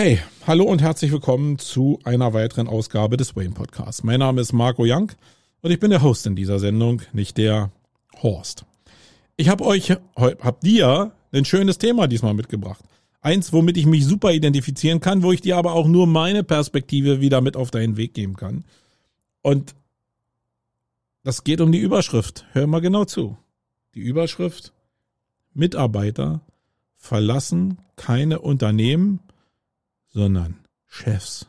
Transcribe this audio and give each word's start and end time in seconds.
Hey, 0.00 0.20
hallo 0.46 0.62
und 0.62 0.80
herzlich 0.80 1.10
willkommen 1.10 1.58
zu 1.58 1.98
einer 2.04 2.32
weiteren 2.32 2.68
Ausgabe 2.68 3.16
des 3.16 3.34
Wayne 3.34 3.50
Podcasts. 3.50 4.04
Mein 4.04 4.20
Name 4.20 4.40
ist 4.40 4.52
Marco 4.52 4.84
Young 4.86 5.10
und 5.60 5.72
ich 5.72 5.80
bin 5.80 5.90
der 5.90 6.02
Host 6.02 6.24
in 6.24 6.36
dieser 6.36 6.60
Sendung, 6.60 7.02
nicht 7.12 7.36
der 7.36 7.72
Horst. 8.22 8.64
Ich 9.36 9.48
habe 9.48 9.66
euch, 9.66 9.90
hab 9.90 10.60
dir 10.60 11.10
ein 11.32 11.44
schönes 11.44 11.78
Thema 11.78 12.06
diesmal 12.06 12.34
mitgebracht. 12.34 12.84
Eins, 13.22 13.52
womit 13.52 13.76
ich 13.76 13.86
mich 13.86 14.06
super 14.06 14.30
identifizieren 14.30 15.00
kann, 15.00 15.24
wo 15.24 15.32
ich 15.32 15.40
dir 15.40 15.56
aber 15.56 15.72
auch 15.72 15.88
nur 15.88 16.06
meine 16.06 16.44
Perspektive 16.44 17.20
wieder 17.20 17.40
mit 17.40 17.56
auf 17.56 17.72
deinen 17.72 17.96
Weg 17.96 18.14
geben 18.14 18.36
kann. 18.36 18.62
Und 19.42 19.74
das 21.24 21.42
geht 21.42 21.60
um 21.60 21.72
die 21.72 21.80
Überschrift. 21.80 22.46
Hör 22.52 22.68
mal 22.68 22.80
genau 22.80 23.04
zu. 23.04 23.36
Die 23.96 24.02
Überschrift 24.02 24.72
Mitarbeiter 25.54 26.42
verlassen 26.94 27.78
keine 27.96 28.38
Unternehmen, 28.38 29.18
sondern 30.08 30.58
Chefs. 30.86 31.46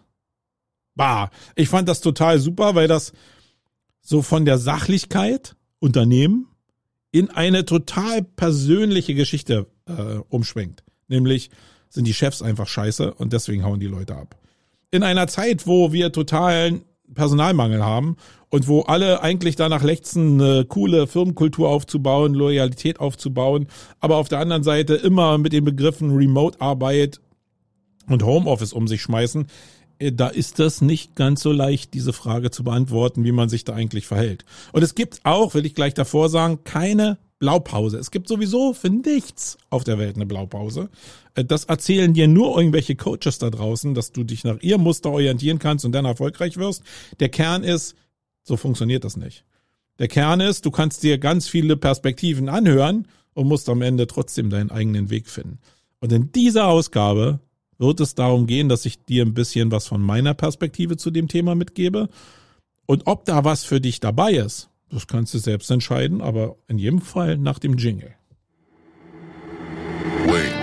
Bah, 0.96 1.32
ich 1.56 1.70
fand 1.70 1.88
das 1.88 2.02
total 2.02 2.40
super, 2.40 2.76
weil 2.76 2.88
das 2.88 3.14
so 4.02 4.22
von 4.22 4.46
der 4.46 4.58
Sachlichkeit 4.58 5.56
Unternehmen 5.80 6.48
in 7.12 7.30
eine 7.30 7.66
total 7.66 8.22
persönliche 8.22 9.16
Geschichte 9.16 9.68
äh, 9.88 10.20
umschwenkt. 10.30 10.84
Nämlich 11.08 11.50
sind 11.90 12.06
die 12.06 12.14
Chefs 12.14 12.42
einfach 12.42 12.68
scheiße 12.68 13.14
und 13.14 13.34
deswegen 13.34 13.64
hauen 13.64 13.80
die 13.80 13.88
Leute 13.88 14.16
ab. 14.16 14.36
In 14.92 15.04
einer 15.04 15.28
Zeit, 15.28 15.66
wo 15.66 15.92
wir 15.92 16.12
totalen 16.12 16.84
Personalmangel 17.14 17.84
haben 17.84 18.18
und 18.50 18.68
wo 18.68 18.82
alle 18.82 19.22
eigentlich 19.22 19.56
danach 19.56 19.84
lechzen, 19.84 20.42
eine 20.42 20.66
coole 20.66 21.08
Firmenkultur 21.08 21.70
aufzubauen, 21.70 22.34
Loyalität 22.34 23.00
aufzubauen, 23.00 23.68
aber 24.00 24.18
auf 24.18 24.30
der 24.30 24.40
anderen 24.40 24.64
Seite 24.64 24.96
immer 24.96 25.38
mit 25.38 25.54
den 25.54 25.64
Begriffen 25.64 26.16
Remote-Arbeit 26.16 27.20
und 28.10 28.24
Homeoffice 28.24 28.74
um 28.74 28.88
sich 28.88 29.02
schmeißen, 29.02 29.48
äh, 30.00 30.12
da 30.12 30.28
ist 30.28 30.60
das 30.60 30.82
nicht 30.82 31.16
ganz 31.16 31.42
so 31.42 31.52
leicht, 31.52 31.94
diese 31.94 32.14
Frage 32.14 32.52
zu 32.52 32.64
beantworten, 32.64 33.24
wie 33.24 33.32
man 33.32 33.50
sich 33.50 33.64
da 33.64 33.74
eigentlich 33.74 34.08
verhält. 34.08 34.46
Und 34.72 34.84
es 34.84 34.96
gibt 34.96 35.22
auch, 35.24 35.54
will 35.54 35.66
ich 35.66 35.76
gleich 35.76 35.94
davor 35.94 36.30
sagen, 36.30 36.64
keine 36.64 37.18
Blaupause. 37.40 37.98
Es 37.98 38.12
gibt 38.12 38.28
sowieso 38.28 38.74
für 38.74 38.90
nichts 38.90 39.58
auf 39.70 39.84
der 39.86 39.98
Welt 39.98 40.16
eine 40.16 40.26
Blaupause. 40.26 40.90
Äh, 41.36 41.46
das 41.46 41.66
erzählen 41.66 42.14
dir 42.14 42.28
nur 42.28 42.58
irgendwelche 42.58 42.96
Coaches 42.96 43.38
da 43.40 43.50
draußen, 43.50 43.94
dass 43.94 44.12
du 44.12 44.24
dich 44.24 44.44
nach 44.44 44.60
ihrem 44.62 44.82
Muster 44.82 45.12
orientieren 45.12 45.60
kannst 45.60 45.86
und 45.86 45.94
dann 45.94 46.06
erfolgreich 46.06 46.58
wirst. 46.58 46.84
Der 47.20 47.30
Kern 47.30 47.64
ist, 47.64 47.96
so 48.44 48.58
funktioniert 48.58 49.04
das 49.04 49.16
nicht. 49.16 49.46
Der 50.00 50.08
Kern 50.08 50.40
ist, 50.40 50.66
du 50.66 50.72
kannst 50.72 51.04
dir 51.04 51.18
ganz 51.18 51.48
viele 51.48 51.76
Perspektiven 51.76 52.48
anhören 52.48 53.08
und 53.34 53.48
musst 53.48 53.68
am 53.70 53.82
Ende 53.82 54.08
trotzdem 54.08 54.50
deinen 54.50 54.72
eigenen 54.72 55.10
Weg 55.10 55.30
finden. 55.30 55.60
Und 56.00 56.12
in 56.14 56.32
dieser 56.32 56.68
Ausgabe 56.68 57.40
wird 57.80 58.00
es 58.02 58.14
darum 58.14 58.46
gehen, 58.46 58.70
dass 58.70 58.86
ich 58.86 59.04
dir 59.06 59.26
ein 59.26 59.34
bisschen 59.34 59.72
was 59.72 59.88
von 59.88 60.02
meiner 60.02 60.34
Perspektive 60.34 60.98
zu 60.98 61.10
dem 61.10 61.28
Thema 61.28 61.56
mitgebe. 61.56 62.10
Und 62.86 63.08
ob 63.08 63.26
da 63.26 63.44
was 63.44 63.64
für 63.64 63.82
dich 63.82 64.00
dabei 64.00 64.34
ist, 64.34 64.70
das 64.90 65.08
kannst 65.08 65.34
du 65.34 65.40
selbst 65.40 65.72
entscheiden, 65.72 66.22
aber 66.22 66.58
in 66.68 66.78
jedem 66.78 67.02
Fall 67.02 67.38
nach 67.38 67.60
dem 67.60 67.78
Jingle. 67.78 68.14
Wait. 70.28 70.59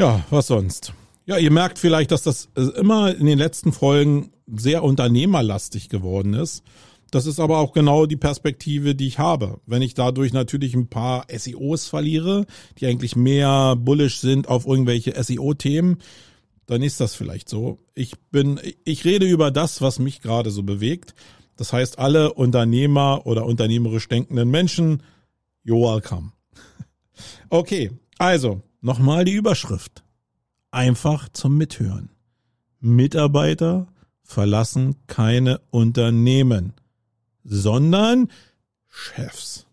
Ja, 0.00 0.24
was 0.30 0.46
sonst? 0.46 0.94
Ja, 1.26 1.36
ihr 1.36 1.50
merkt 1.50 1.78
vielleicht, 1.78 2.10
dass 2.10 2.22
das 2.22 2.48
äh, 2.56 2.62
immer 2.78 3.14
in 3.14 3.26
den 3.26 3.36
letzten 3.36 3.70
Folgen 3.70 4.32
sehr 4.46 4.82
unternehmerlastig 4.82 5.90
geworden 5.90 6.32
ist. 6.32 6.62
Das 7.10 7.26
ist 7.26 7.38
aber 7.38 7.58
auch 7.58 7.72
genau 7.72 8.06
die 8.06 8.16
Perspektive, 8.16 8.94
die 8.94 9.06
ich 9.06 9.18
habe. 9.18 9.60
Wenn 9.66 9.82
ich 9.82 9.92
dadurch 9.92 10.32
natürlich 10.32 10.72
ein 10.72 10.88
paar 10.88 11.26
SEOs 11.30 11.86
verliere, 11.86 12.46
die 12.78 12.86
eigentlich 12.86 13.14
mehr 13.14 13.76
bullish 13.76 14.20
sind 14.20 14.48
auf 14.48 14.66
irgendwelche 14.66 15.22
SEO-Themen, 15.22 15.98
dann 16.64 16.80
ist 16.80 16.98
das 16.98 17.14
vielleicht 17.14 17.50
so. 17.50 17.78
Ich 17.94 18.14
bin, 18.30 18.58
ich 18.86 19.04
rede 19.04 19.26
über 19.26 19.50
das, 19.50 19.82
was 19.82 19.98
mich 19.98 20.22
gerade 20.22 20.50
so 20.50 20.62
bewegt. 20.62 21.14
Das 21.56 21.74
heißt, 21.74 21.98
alle 21.98 22.32
Unternehmer 22.32 23.26
oder 23.26 23.44
unternehmerisch 23.44 24.08
denkenden 24.08 24.48
Menschen, 24.48 25.02
you're 25.62 25.92
welcome. 25.94 26.32
Okay, 27.50 27.90
also, 28.16 28.62
Nochmal 28.80 29.24
die 29.24 29.34
Überschrift. 29.34 30.02
Einfach 30.70 31.28
zum 31.28 31.56
Mithören. 31.58 32.10
Mitarbeiter 32.80 33.88
verlassen 34.22 34.96
keine 35.06 35.60
Unternehmen, 35.70 36.72
sondern 37.44 38.28
Chefs. 38.88 39.66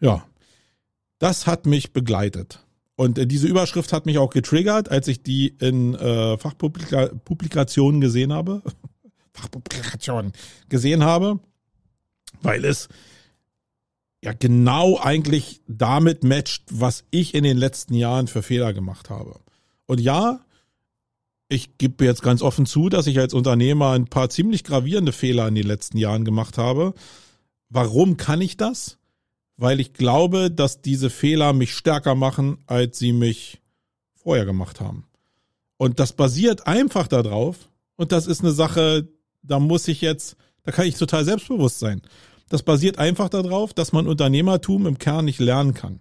Ja, 0.00 0.26
das 1.18 1.46
hat 1.46 1.66
mich 1.66 1.92
begleitet. 1.92 2.64
Und 2.96 3.18
äh, 3.18 3.26
diese 3.26 3.46
Überschrift 3.46 3.92
hat 3.92 4.06
mich 4.06 4.18
auch 4.18 4.30
getriggert, 4.30 4.90
als 4.90 5.06
ich 5.06 5.22
die 5.22 5.48
in 5.48 5.94
äh, 5.94 6.36
Fachpublikationen 6.38 8.00
gesehen 8.00 8.32
habe. 8.32 8.62
Fachpublikationen 9.34 10.32
gesehen 10.68 11.04
habe, 11.04 11.38
weil 12.42 12.64
es 12.64 12.88
ja 14.22 14.32
genau 14.32 14.98
eigentlich 14.98 15.60
damit 15.66 16.24
matcht, 16.24 16.64
was 16.70 17.04
ich 17.10 17.34
in 17.34 17.44
den 17.44 17.56
letzten 17.56 17.94
Jahren 17.94 18.26
für 18.26 18.42
Fehler 18.42 18.72
gemacht 18.72 19.10
habe. 19.10 19.40
Und 19.86 20.00
ja, 20.00 20.40
ich 21.48 21.78
gebe 21.78 22.04
jetzt 22.04 22.22
ganz 22.22 22.42
offen 22.42 22.66
zu, 22.66 22.88
dass 22.88 23.06
ich 23.06 23.18
als 23.18 23.32
Unternehmer 23.32 23.92
ein 23.92 24.06
paar 24.06 24.28
ziemlich 24.28 24.64
gravierende 24.64 25.12
Fehler 25.12 25.48
in 25.48 25.54
den 25.54 25.66
letzten 25.66 25.96
Jahren 25.96 26.24
gemacht 26.24 26.58
habe. 26.58 26.94
Warum 27.70 28.16
kann 28.16 28.40
ich 28.40 28.56
das? 28.56 28.98
Weil 29.56 29.80
ich 29.80 29.92
glaube, 29.92 30.50
dass 30.50 30.82
diese 30.82 31.10
Fehler 31.10 31.52
mich 31.52 31.74
stärker 31.74 32.14
machen, 32.14 32.58
als 32.66 32.98
sie 32.98 33.12
mich 33.12 33.60
vorher 34.14 34.44
gemacht 34.44 34.80
haben. 34.80 35.04
Und 35.78 36.00
das 36.00 36.12
basiert 36.12 36.66
einfach 36.66 37.08
darauf. 37.08 37.70
Und 37.96 38.12
das 38.12 38.26
ist 38.26 38.40
eine 38.40 38.52
Sache, 38.52 39.08
da 39.42 39.58
muss 39.58 39.88
ich 39.88 40.00
jetzt, 40.00 40.36
da 40.64 40.72
kann 40.72 40.86
ich 40.86 40.96
total 40.96 41.24
selbstbewusst 41.24 41.78
sein. 41.78 42.02
Das 42.48 42.62
basiert 42.62 42.98
einfach 42.98 43.28
darauf, 43.28 43.74
dass 43.74 43.92
man 43.92 44.06
Unternehmertum 44.06 44.86
im 44.86 44.98
Kern 44.98 45.24
nicht 45.24 45.40
lernen 45.40 45.74
kann. 45.74 46.00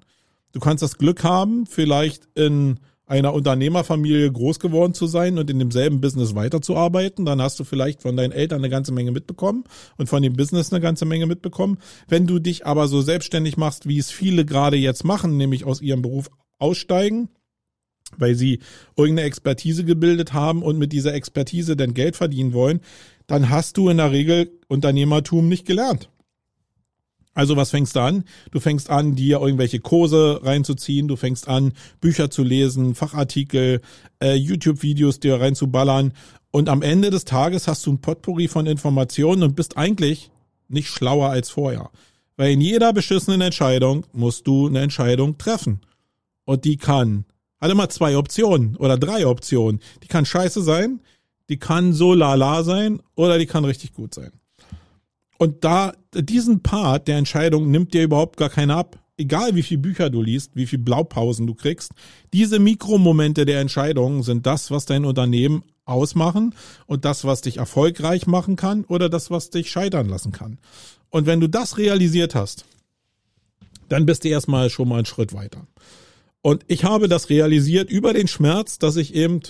Du 0.53 0.59
kannst 0.59 0.81
das 0.81 0.97
Glück 0.97 1.23
haben, 1.23 1.65
vielleicht 1.65 2.27
in 2.35 2.79
einer 3.07 3.33
Unternehmerfamilie 3.33 4.31
groß 4.31 4.59
geworden 4.59 4.93
zu 4.93 5.07
sein 5.07 5.37
und 5.37 5.49
in 5.49 5.59
demselben 5.59 6.01
Business 6.01 6.35
weiterzuarbeiten, 6.35 7.25
dann 7.25 7.41
hast 7.41 7.59
du 7.59 7.63
vielleicht 7.63 8.01
von 8.01 8.17
deinen 8.17 8.33
Eltern 8.33 8.59
eine 8.59 8.69
ganze 8.69 8.91
Menge 8.91 9.11
mitbekommen 9.11 9.63
und 9.97 10.07
von 10.09 10.21
dem 10.21 10.33
Business 10.33 10.73
eine 10.73 10.81
ganze 10.81 11.05
Menge 11.05 11.25
mitbekommen. 11.25 11.77
Wenn 12.07 12.27
du 12.27 12.39
dich 12.39 12.65
aber 12.65 12.87
so 12.87 13.01
selbstständig 13.01 13.55
machst, 13.55 13.87
wie 13.87 13.97
es 13.97 14.11
viele 14.11 14.45
gerade 14.45 14.75
jetzt 14.75 15.05
machen, 15.05 15.37
nämlich 15.37 15.63
aus 15.63 15.81
ihrem 15.81 16.01
Beruf 16.01 16.29
aussteigen, 16.59 17.29
weil 18.17 18.35
sie 18.35 18.59
irgendeine 18.97 19.27
Expertise 19.27 19.85
gebildet 19.85 20.33
haben 20.33 20.61
und 20.61 20.77
mit 20.77 20.91
dieser 20.91 21.13
Expertise 21.13 21.77
dann 21.77 21.93
Geld 21.93 22.17
verdienen 22.17 22.53
wollen, 22.53 22.81
dann 23.25 23.49
hast 23.49 23.77
du 23.77 23.89
in 23.89 23.97
der 23.97 24.11
Regel 24.11 24.51
Unternehmertum 24.67 25.47
nicht 25.47 25.65
gelernt. 25.65 26.09
Also 27.37 27.55
was 27.55 27.69
fängst 27.69 27.95
du 27.95 27.99
an? 27.99 28.23
Du 28.49 28.59
fängst 28.59 28.89
an, 28.89 29.13
dir 29.13 29.39
irgendwelche 29.41 29.79
Kurse 29.79 30.39
reinzuziehen, 30.41 31.07
du 31.07 31.17
fängst 31.17 31.47
an, 31.47 31.73
Bücher 32.01 32.31
zu 32.31 32.41
lesen, 32.41 32.95
Fachartikel, 32.95 33.81
äh, 34.19 34.33
YouTube-Videos 34.33 35.19
dir 35.19 35.39
reinzuballern 35.39 36.13
und 36.49 36.67
am 36.67 36.81
Ende 36.81 37.11
des 37.11 37.25
Tages 37.25 37.67
hast 37.67 37.85
du 37.85 37.91
ein 37.91 38.01
Potpourri 38.01 38.47
von 38.47 38.65
Informationen 38.65 39.43
und 39.43 39.55
bist 39.55 39.77
eigentlich 39.77 40.31
nicht 40.67 40.87
schlauer 40.87 41.29
als 41.29 41.51
vorher. 41.51 41.91
Weil 42.37 42.53
in 42.53 42.61
jeder 42.61 42.91
beschissenen 42.91 43.41
Entscheidung 43.41 44.07
musst 44.13 44.47
du 44.47 44.65
eine 44.65 44.81
Entscheidung 44.81 45.37
treffen. 45.37 45.81
Und 46.43 46.65
die 46.65 46.77
kann, 46.77 47.25
hat 47.61 47.69
immer 47.69 47.87
zwei 47.89 48.17
Optionen 48.17 48.77
oder 48.77 48.97
drei 48.97 49.27
Optionen. 49.27 49.79
Die 50.01 50.07
kann 50.07 50.25
scheiße 50.25 50.63
sein, 50.63 51.01
die 51.49 51.57
kann 51.57 51.93
so 51.93 52.15
lala 52.15 52.63
sein 52.63 52.99
oder 53.13 53.37
die 53.37 53.45
kann 53.45 53.63
richtig 53.63 53.93
gut 53.93 54.15
sein. 54.15 54.31
Und 55.37 55.63
da, 55.63 55.93
diesen 56.21 56.61
Part 56.61 57.07
der 57.07 57.17
Entscheidung 57.17 57.69
nimmt 57.69 57.93
dir 57.93 58.03
überhaupt 58.03 58.37
gar 58.37 58.49
keiner 58.49 58.75
ab. 58.75 58.99
Egal 59.17 59.55
wie 59.55 59.63
viel 59.63 59.79
Bücher 59.79 60.09
du 60.09 60.21
liest, 60.21 60.51
wie 60.55 60.67
viel 60.67 60.79
Blaupausen 60.79 61.47
du 61.47 61.55
kriegst, 61.55 61.91
diese 62.33 62.59
Mikromomente 62.59 63.45
der 63.45 63.61
Entscheidung 63.61 64.21
sind 64.21 64.45
das, 64.45 64.69
was 64.69 64.85
dein 64.85 65.05
Unternehmen 65.05 65.63
ausmachen 65.85 66.53
und 66.85 67.05
das, 67.05 67.25
was 67.25 67.41
dich 67.41 67.57
erfolgreich 67.57 68.27
machen 68.27 68.55
kann 68.55 68.83
oder 68.85 69.09
das, 69.09 69.31
was 69.31 69.49
dich 69.49 69.71
scheitern 69.71 70.07
lassen 70.07 70.31
kann. 70.31 70.59
Und 71.09 71.25
wenn 71.25 71.39
du 71.39 71.47
das 71.47 71.77
realisiert 71.77 72.35
hast, 72.35 72.65
dann 73.89 74.05
bist 74.05 74.23
du 74.23 74.29
erstmal 74.29 74.69
schon 74.69 74.89
mal 74.89 74.97
einen 74.97 75.05
Schritt 75.05 75.33
weiter. 75.33 75.65
Und 76.41 76.63
ich 76.67 76.83
habe 76.83 77.07
das 77.07 77.29
realisiert 77.29 77.89
über 77.89 78.13
den 78.13 78.27
Schmerz, 78.27 78.77
dass 78.77 78.97
ich 78.97 79.15
eben 79.15 79.41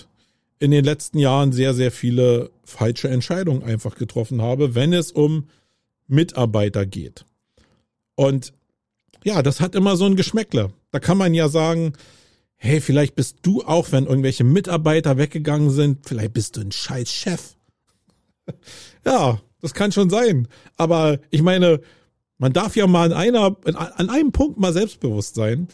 in 0.58 0.70
den 0.70 0.84
letzten 0.84 1.18
Jahren 1.18 1.52
sehr, 1.52 1.74
sehr 1.74 1.92
viele 1.92 2.50
falsche 2.64 3.08
Entscheidungen 3.08 3.62
einfach 3.62 3.94
getroffen 3.94 4.42
habe, 4.42 4.74
wenn 4.74 4.92
es 4.92 5.12
um 5.12 5.44
Mitarbeiter 6.08 6.86
geht. 6.86 7.24
Und 8.14 8.52
ja, 9.24 9.42
das 9.42 9.60
hat 9.60 9.74
immer 9.74 9.96
so 9.96 10.06
ein 10.06 10.16
Geschmäckle. 10.16 10.72
Da 10.90 11.00
kann 11.00 11.18
man 11.18 11.34
ja 11.34 11.48
sagen, 11.48 11.92
hey, 12.56 12.80
vielleicht 12.80 13.14
bist 13.14 13.38
du 13.42 13.62
auch, 13.62 13.92
wenn 13.92 14.06
irgendwelche 14.06 14.44
Mitarbeiter 14.44 15.16
weggegangen 15.16 15.70
sind, 15.70 16.06
vielleicht 16.06 16.32
bist 16.32 16.56
du 16.56 16.60
ein 16.62 16.72
scheiß 16.72 17.12
Chef. 17.12 17.54
ja, 19.04 19.40
das 19.60 19.74
kann 19.74 19.92
schon 19.92 20.10
sein. 20.10 20.48
Aber 20.76 21.18
ich 21.30 21.42
meine, 21.42 21.80
man 22.38 22.52
darf 22.52 22.76
ja 22.76 22.86
mal 22.86 23.12
an 23.12 23.18
einer, 23.18 23.56
an 23.64 24.10
einem 24.10 24.32
Punkt 24.32 24.58
mal 24.58 24.72
selbstbewusst 24.72 25.34
sein. 25.34 25.68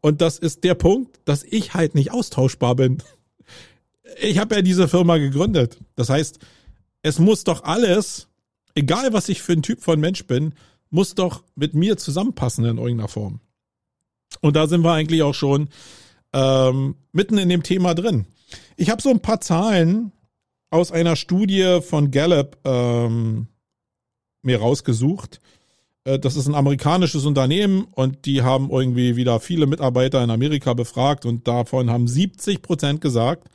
Und 0.00 0.20
das 0.20 0.38
ist 0.38 0.64
der 0.64 0.74
Punkt, 0.74 1.20
dass 1.24 1.44
ich 1.44 1.74
halt 1.74 1.94
nicht 1.94 2.10
austauschbar 2.12 2.76
bin. 2.76 3.02
Ich 4.20 4.38
habe 4.38 4.54
ja 4.54 4.62
diese 4.62 4.86
Firma 4.86 5.16
gegründet. 5.16 5.78
Das 5.96 6.08
heißt, 6.08 6.38
es 7.02 7.18
muss 7.18 7.42
doch 7.42 7.64
alles, 7.64 8.28
egal 8.74 9.12
was 9.12 9.28
ich 9.28 9.42
für 9.42 9.52
ein 9.52 9.62
Typ 9.62 9.82
von 9.82 10.00
Mensch 10.00 10.26
bin, 10.26 10.54
muss 10.90 11.14
doch 11.14 11.42
mit 11.54 11.74
mir 11.74 11.96
zusammenpassen 11.96 12.64
in 12.64 12.78
irgendeiner 12.78 13.08
Form. 13.08 13.40
Und 14.40 14.56
da 14.56 14.66
sind 14.66 14.82
wir 14.82 14.92
eigentlich 14.92 15.22
auch 15.22 15.34
schon 15.34 15.68
ähm, 16.32 16.96
mitten 17.12 17.38
in 17.38 17.48
dem 17.48 17.62
Thema 17.62 17.94
drin. 17.94 18.26
Ich 18.76 18.90
habe 18.90 19.02
so 19.02 19.10
ein 19.10 19.20
paar 19.20 19.40
Zahlen 19.40 20.12
aus 20.70 20.92
einer 20.92 21.16
Studie 21.16 21.80
von 21.82 22.10
Gallup 22.10 22.58
ähm, 22.64 23.46
mir 24.42 24.60
rausgesucht. 24.60 25.40
Äh, 26.04 26.18
das 26.18 26.36
ist 26.36 26.46
ein 26.46 26.54
amerikanisches 26.54 27.24
Unternehmen 27.24 27.86
und 27.92 28.26
die 28.26 28.42
haben 28.42 28.70
irgendwie 28.70 29.16
wieder 29.16 29.40
viele 29.40 29.66
Mitarbeiter 29.66 30.22
in 30.22 30.30
Amerika 30.30 30.74
befragt 30.74 31.26
und 31.26 31.46
davon 31.48 31.90
haben 31.90 32.08
70 32.08 32.62
Prozent 32.62 33.00
gesagt, 33.00 33.48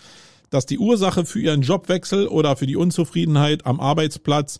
dass 0.50 0.66
die 0.66 0.80
Ursache 0.80 1.26
für 1.26 1.40
ihren 1.40 1.62
Jobwechsel 1.62 2.28
oder 2.28 2.56
für 2.56 2.66
die 2.66 2.76
Unzufriedenheit 2.76 3.66
am 3.66 3.80
Arbeitsplatz 3.80 4.60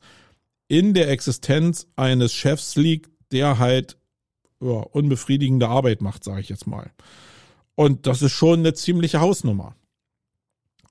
in 0.70 0.94
der 0.94 1.10
Existenz 1.10 1.88
eines 1.98 2.34
Chefs 2.34 2.78
liegt, 2.78 3.12
der 3.34 3.60
halt 3.60 3.98
ja, 4.62 4.70
unbefriedigende 4.70 5.68
Arbeit 5.68 6.02
macht, 6.02 6.24
sage 6.24 6.40
ich 6.40 6.50
jetzt 6.50 6.68
mal. 6.68 6.92
Und 7.76 8.08
das 8.08 8.22
ist 8.22 8.32
schon 8.32 8.60
eine 8.60 8.74
ziemliche 8.74 9.20
Hausnummer. 9.20 9.76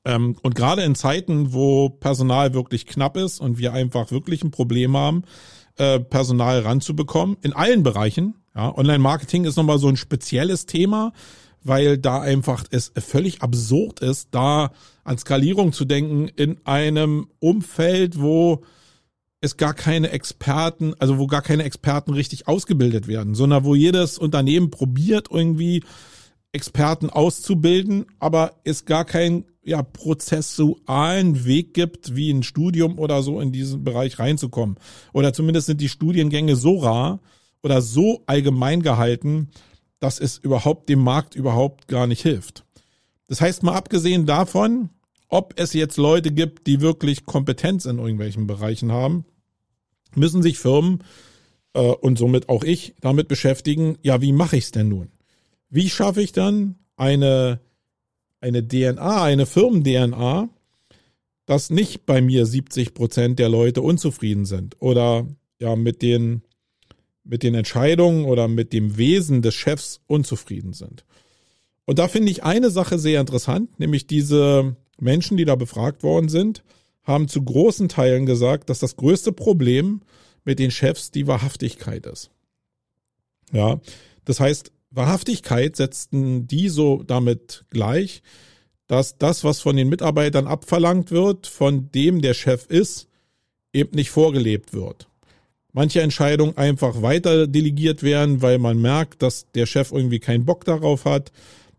Ähm, 0.04 0.36
und 0.42 0.54
gerade 0.54 0.82
in 0.82 0.94
Zeiten, 0.94 1.52
wo 1.52 1.88
Personal 1.88 2.54
wirklich 2.54 2.86
knapp 2.86 3.16
ist 3.16 3.40
und 3.40 3.58
wir 3.58 3.72
einfach 3.72 4.10
wirklich 4.10 4.42
ein 4.42 4.50
Problem 4.50 4.96
haben, 4.96 5.22
äh, 5.76 6.00
Personal 6.00 6.60
ranzubekommen, 6.60 7.36
in 7.42 7.52
allen 7.52 7.82
Bereichen. 7.82 8.34
Ja, 8.56 8.76
Online-Marketing 8.76 9.44
ist 9.44 9.56
nochmal 9.56 9.78
so 9.78 9.88
ein 9.88 9.96
spezielles 9.96 10.66
Thema, 10.66 11.12
weil 11.62 11.98
da 11.98 12.20
einfach 12.20 12.64
es 12.70 12.90
völlig 12.96 13.42
absurd 13.42 14.00
ist, 14.00 14.28
da 14.32 14.72
an 15.04 15.18
Skalierung 15.18 15.72
zu 15.72 15.84
denken 15.84 16.28
in 16.28 16.58
einem 16.66 17.28
Umfeld, 17.38 18.20
wo 18.20 18.64
es 19.40 19.56
gar 19.56 19.74
keine 19.74 20.10
Experten, 20.10 20.94
also 20.98 21.18
wo 21.18 21.26
gar 21.26 21.42
keine 21.42 21.64
Experten 21.64 22.12
richtig 22.12 22.48
ausgebildet 22.48 23.06
werden, 23.06 23.34
sondern 23.34 23.64
wo 23.64 23.74
jedes 23.74 24.18
Unternehmen 24.18 24.70
probiert 24.70 25.28
irgendwie 25.30 25.82
Experten 26.52 27.10
auszubilden, 27.10 28.06
aber 28.18 28.54
es 28.64 28.84
gar 28.84 29.04
keinen 29.04 29.44
ja, 29.62 29.82
prozessualen 29.82 31.44
Weg 31.44 31.74
gibt, 31.74 32.16
wie 32.16 32.30
ein 32.30 32.42
Studium 32.42 32.98
oder 32.98 33.22
so 33.22 33.40
in 33.40 33.52
diesen 33.52 33.84
Bereich 33.84 34.18
reinzukommen. 34.18 34.76
Oder 35.12 35.32
zumindest 35.34 35.66
sind 35.66 35.80
die 35.80 35.90
Studiengänge 35.90 36.56
so 36.56 36.78
rar 36.78 37.20
oder 37.62 37.82
so 37.82 38.22
allgemein 38.26 38.82
gehalten, 38.82 39.50
dass 40.00 40.20
es 40.20 40.38
überhaupt 40.38 40.88
dem 40.88 41.00
Markt 41.00 41.34
überhaupt 41.34 41.86
gar 41.86 42.06
nicht 42.06 42.22
hilft. 42.22 42.64
Das 43.26 43.42
heißt, 43.42 43.62
mal 43.62 43.74
abgesehen 43.74 44.24
davon, 44.24 44.88
ob 45.28 45.54
es 45.56 45.72
jetzt 45.72 45.96
Leute 45.96 46.32
gibt, 46.32 46.66
die 46.66 46.80
wirklich 46.80 47.26
Kompetenz 47.26 47.84
in 47.84 47.98
irgendwelchen 47.98 48.46
Bereichen 48.46 48.92
haben, 48.92 49.24
müssen 50.14 50.42
sich 50.42 50.58
Firmen 50.58 51.04
äh, 51.74 51.80
und 51.80 52.18
somit 52.18 52.48
auch 52.48 52.64
ich 52.64 52.94
damit 53.00 53.28
beschäftigen, 53.28 53.98
ja, 54.02 54.20
wie 54.22 54.32
mache 54.32 54.56
ich 54.56 54.64
es 54.64 54.70
denn 54.72 54.88
nun? 54.88 55.10
Wie 55.70 55.90
schaffe 55.90 56.22
ich 56.22 56.32
dann 56.32 56.76
eine, 56.96 57.60
eine 58.40 58.66
DNA, 58.66 59.22
eine 59.22 59.46
Firmen-DNA, 59.46 60.48
dass 61.44 61.70
nicht 61.70 62.06
bei 62.06 62.20
mir 62.20 62.46
70 62.46 62.94
Prozent 62.94 63.38
der 63.38 63.48
Leute 63.48 63.82
unzufrieden 63.82 64.44
sind 64.44 64.76
oder 64.80 65.26
ja 65.60 65.76
mit 65.76 66.02
den, 66.02 66.42
mit 67.24 67.42
den 67.42 67.54
Entscheidungen 67.54 68.24
oder 68.24 68.48
mit 68.48 68.72
dem 68.72 68.96
Wesen 68.96 69.42
des 69.42 69.54
Chefs 69.54 70.00
unzufrieden 70.06 70.72
sind. 70.72 71.04
Und 71.84 71.98
da 71.98 72.08
finde 72.08 72.30
ich 72.30 72.44
eine 72.44 72.70
Sache 72.70 72.98
sehr 72.98 73.20
interessant, 73.20 73.78
nämlich 73.78 74.06
diese 74.06 74.76
Menschen, 75.00 75.36
die 75.36 75.44
da 75.44 75.54
befragt 75.54 76.02
worden 76.02 76.28
sind, 76.28 76.62
haben 77.04 77.28
zu 77.28 77.42
großen 77.42 77.88
Teilen 77.88 78.26
gesagt, 78.26 78.68
dass 78.68 78.78
das 78.80 78.96
größte 78.96 79.32
Problem 79.32 80.02
mit 80.44 80.58
den 80.58 80.70
Chefs 80.70 81.10
die 81.10 81.26
Wahrhaftigkeit 81.26 82.06
ist. 82.06 82.30
Ja, 83.52 83.80
das 84.24 84.40
heißt, 84.40 84.72
Wahrhaftigkeit 84.90 85.76
setzten 85.76 86.46
die 86.46 86.68
so 86.68 87.02
damit 87.02 87.64
gleich, 87.70 88.22
dass 88.86 89.18
das, 89.18 89.44
was 89.44 89.60
von 89.60 89.76
den 89.76 89.88
Mitarbeitern 89.88 90.46
abverlangt 90.46 91.10
wird, 91.10 91.46
von 91.46 91.90
dem 91.92 92.22
der 92.22 92.34
Chef 92.34 92.66
ist, 92.68 93.08
eben 93.72 93.94
nicht 93.94 94.10
vorgelebt 94.10 94.72
wird. 94.72 95.08
Manche 95.72 96.00
Entscheidungen 96.00 96.56
einfach 96.56 97.02
weiter 97.02 97.46
delegiert 97.46 98.02
werden, 98.02 98.40
weil 98.40 98.58
man 98.58 98.80
merkt, 98.80 99.22
dass 99.22 99.46
der 99.54 99.66
Chef 99.66 99.92
irgendwie 99.92 100.18
keinen 100.18 100.46
Bock 100.46 100.64
darauf 100.64 101.04
hat, 101.04 101.30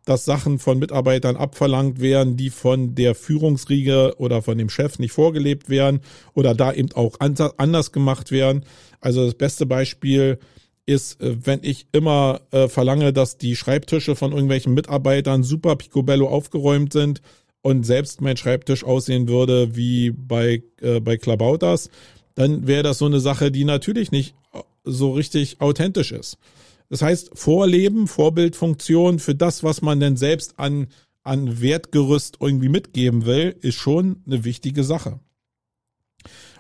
dass 0.10 0.26
Sachen 0.26 0.58
von 0.58 0.80
Mitarbeitern 0.80 1.36
abverlangt 1.36 2.02
werden, 2.02 2.36
die 2.36 2.50
von 2.50 2.96
der 2.96 3.14
Führungsriege 3.14 4.16
oder 4.18 4.42
von 4.42 4.58
dem 4.58 4.70
Chef 4.70 4.98
nicht 4.98 5.12
vorgelebt 5.12 5.70
werden 5.70 6.02
oder 6.34 6.56
da 6.56 6.74
eben 6.74 6.92
auch 6.94 7.20
anders 7.20 7.92
gemacht 7.92 8.32
werden. 8.32 8.66
Also 9.02 9.26
das 9.26 9.36
beste 9.36 9.68
Beispiel 9.68 10.40
ist, 10.88 11.22
äh, 11.22 11.38
wenn 11.46 11.60
ich 11.62 11.86
immer 11.92 12.42
äh, 12.50 12.68
verlange, 12.68 13.14
dass 13.14 13.38
die 13.38 13.56
Schreibtische 13.56 14.16
von 14.16 14.32
irgendwelchen 14.32 14.74
Mitarbeitern 14.74 15.44
super 15.44 15.76
picobello 15.76 16.28
aufgeräumt 16.28 16.92
sind 16.92 17.22
und 17.62 17.86
selbst 17.86 18.20
mein 18.20 18.36
Schreibtisch 18.36 18.84
aussehen 18.84 19.28
würde 19.28 19.76
wie 19.76 20.10
bei, 20.10 20.64
äh, 20.82 21.00
bei 21.00 21.18
Klabautas, 21.18 21.92
dann 22.34 22.66
wäre 22.66 22.82
das 22.82 22.98
so 22.98 23.06
eine 23.06 23.20
Sache, 23.20 23.52
die 23.52 23.64
natürlich 23.64 24.12
nicht 24.12 24.34
äh, 24.54 24.62
so 24.84 25.12
richtig 25.12 25.62
authentisch 25.62 26.12
ist. 26.12 26.40
Das 26.90 27.02
heißt, 27.02 27.32
Vorleben, 27.34 28.08
Vorbildfunktion 28.08 29.20
für 29.20 29.36
das, 29.36 29.64
was 29.64 29.82
man 29.82 30.00
denn 30.00 30.18
selbst 30.18 30.58
an, 30.58 30.88
an 31.24 31.62
Wertgerüst 31.62 32.38
irgendwie 32.40 32.70
mitgeben 32.70 33.26
will, 33.26 33.56
ist 33.62 33.76
schon 33.76 34.24
eine 34.26 34.44
wichtige 34.44 34.84
Sache. 34.84 35.20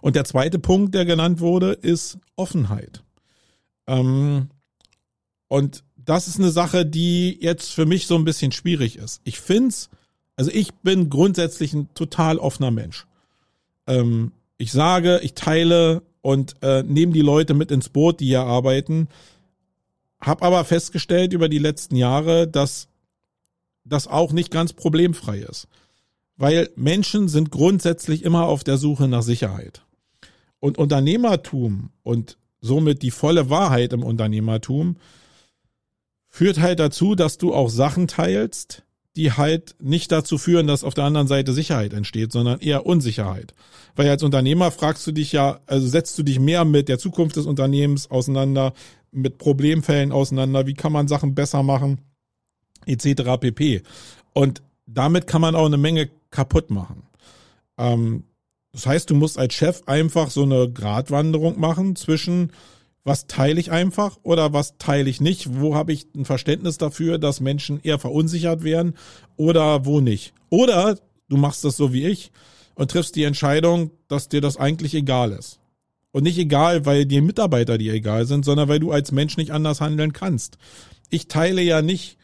Und 0.01 0.15
der 0.15 0.25
zweite 0.25 0.59
Punkt, 0.59 0.95
der 0.95 1.05
genannt 1.05 1.39
wurde, 1.39 1.74
ist 1.74 2.19
Offenheit. 2.36 3.03
Ähm, 3.88 4.50
und 5.48 5.83
das 5.98 6.27
ist 6.27 6.39
eine 6.39 6.51
Sache, 6.51 6.86
die 6.86 7.38
jetzt 7.41 7.71
für 7.71 7.86
mich 7.86 8.07
so 8.07 8.15
ein 8.15 8.24
bisschen 8.24 8.51
schwierig 8.51 8.98
ist. 8.98 9.21
Ich 9.24 9.39
find's, 9.39 9.89
also 10.36 10.51
ich 10.51 10.74
bin 10.75 11.09
grundsätzlich 11.09 11.74
ein 11.74 11.89
total 11.95 12.38
offener 12.38 12.71
Mensch. 12.71 13.05
Ähm, 13.88 14.31
ich 14.57 14.71
sage, 14.71 15.19
ich 15.24 15.33
teile 15.33 16.03
und 16.21 16.55
äh, 16.62 16.83
nehme 16.83 17.13
die 17.13 17.21
Leute 17.21 17.53
mit 17.53 17.71
ins 17.71 17.89
Boot, 17.89 18.19
die 18.19 18.27
hier 18.27 18.43
arbeiten. 18.43 19.07
Hab 20.21 20.43
aber 20.43 20.65
festgestellt 20.65 21.33
über 21.33 21.49
die 21.49 21.59
letzten 21.59 21.95
Jahre, 21.95 22.47
dass 22.47 22.88
das 23.85 24.07
auch 24.07 24.31
nicht 24.31 24.51
ganz 24.51 24.73
problemfrei 24.73 25.39
ist. 25.39 25.67
Weil 26.35 26.69
Menschen 26.75 27.27
sind 27.27 27.51
grundsätzlich 27.51 28.23
immer 28.23 28.45
auf 28.45 28.63
der 28.63 28.77
Suche 28.77 29.07
nach 29.07 29.23
Sicherheit. 29.23 29.81
Und 30.59 30.77
Unternehmertum 30.77 31.91
und 32.03 32.38
somit 32.61 33.01
die 33.01 33.11
volle 33.11 33.49
Wahrheit 33.49 33.93
im 33.93 34.03
Unternehmertum, 34.03 34.97
führt 36.27 36.59
halt 36.59 36.79
dazu, 36.79 37.15
dass 37.15 37.38
du 37.38 37.53
auch 37.53 37.69
Sachen 37.69 38.07
teilst, 38.07 38.83
die 39.15 39.33
halt 39.33 39.75
nicht 39.81 40.11
dazu 40.11 40.38
führen, 40.38 40.67
dass 40.67 40.83
auf 40.83 40.93
der 40.93 41.03
anderen 41.03 41.27
Seite 41.27 41.51
Sicherheit 41.53 41.93
entsteht, 41.93 42.31
sondern 42.31 42.59
eher 42.59 42.85
Unsicherheit. 42.85 43.53
Weil 43.95 44.09
als 44.09 44.23
Unternehmer 44.23 44.71
fragst 44.71 45.05
du 45.07 45.11
dich 45.11 45.31
ja, 45.31 45.59
also 45.65 45.88
setzt 45.88 46.17
du 46.17 46.23
dich 46.23 46.39
mehr 46.39 46.63
mit 46.63 46.88
der 46.88 46.99
Zukunft 46.99 47.35
des 47.35 47.45
Unternehmens 47.45 48.11
auseinander, 48.11 48.73
mit 49.12 49.38
Problemfällen 49.38 50.12
auseinander, 50.12 50.68
wie 50.68 50.74
kann 50.74 50.92
man 50.92 51.08
Sachen 51.08 51.36
besser 51.36 51.63
machen, 51.63 52.01
etc. 52.86 53.38
pp. 53.39 53.82
Und 54.34 54.62
damit 54.86 55.28
kann 55.28 55.42
man 55.42 55.56
auch 55.56 55.66
eine 55.66 55.78
Menge 55.78 56.10
kaputt 56.32 56.70
machen. 56.70 57.04
Ähm, 57.78 58.24
das 58.72 58.86
heißt, 58.86 59.10
du 59.10 59.16
musst 59.16 59.38
als 59.38 59.54
Chef 59.54 59.82
einfach 59.88 60.30
so 60.30 60.44
eine 60.44 60.72
Gratwanderung 60.72 61.60
machen 61.60 61.96
zwischen 61.96 62.51
was 63.04 63.28
teile 63.28 63.60
ich 63.60 63.72
einfach 63.72 64.18
oder 64.24 64.54
was 64.54 64.78
teile 64.78 65.10
ich 65.10 65.22
nicht? 65.22 65.60
Wo 65.60 65.74
habe 65.74 65.94
ich 65.94 66.08
ein 66.16 66.25
Verständnis 66.25 66.78
dafür, 66.78 67.18
dass 67.18 67.39
Menschen 67.39 67.80
eher 67.82 67.98
verunsichert 67.98 68.63
werden 68.63 68.94
oder 69.38 69.86
wo 69.86 70.00
nicht? 70.01 70.34
Oder 70.50 70.98
du 71.28 71.38
machst 71.38 71.63
das 71.63 71.78
so 71.78 71.94
wie 71.94 72.06
ich. 72.06 72.32
und 72.75 72.92
triffst 72.92 73.18
die 73.18 73.24
Entscheidung, 73.24 73.92
dass 74.08 74.30
dir 74.30 74.39
das 74.39 74.56
eigentlich 74.56 74.94
egal 74.94 75.34
ist. 75.34 75.60
Und 76.12 76.24
nicht 76.24 76.38
egal, 76.38 76.86
weil 76.86 77.06
die 77.06 77.22
Mitarbeiter 77.22 77.78
dir 77.78 77.94
egal 77.94 78.25
sind, 78.25 78.44
sondern 78.44 78.68
weil 78.68 78.80
du 78.80 78.92
als 78.92 79.12
Mensch 79.12 79.38
nicht 79.38 79.51
anders 79.51 79.80
handeln 79.80 80.13
kannst. 80.13 80.58
Ich 81.10 81.28
teile 81.28 81.62
ja 81.62 81.82
nicht 81.82 82.18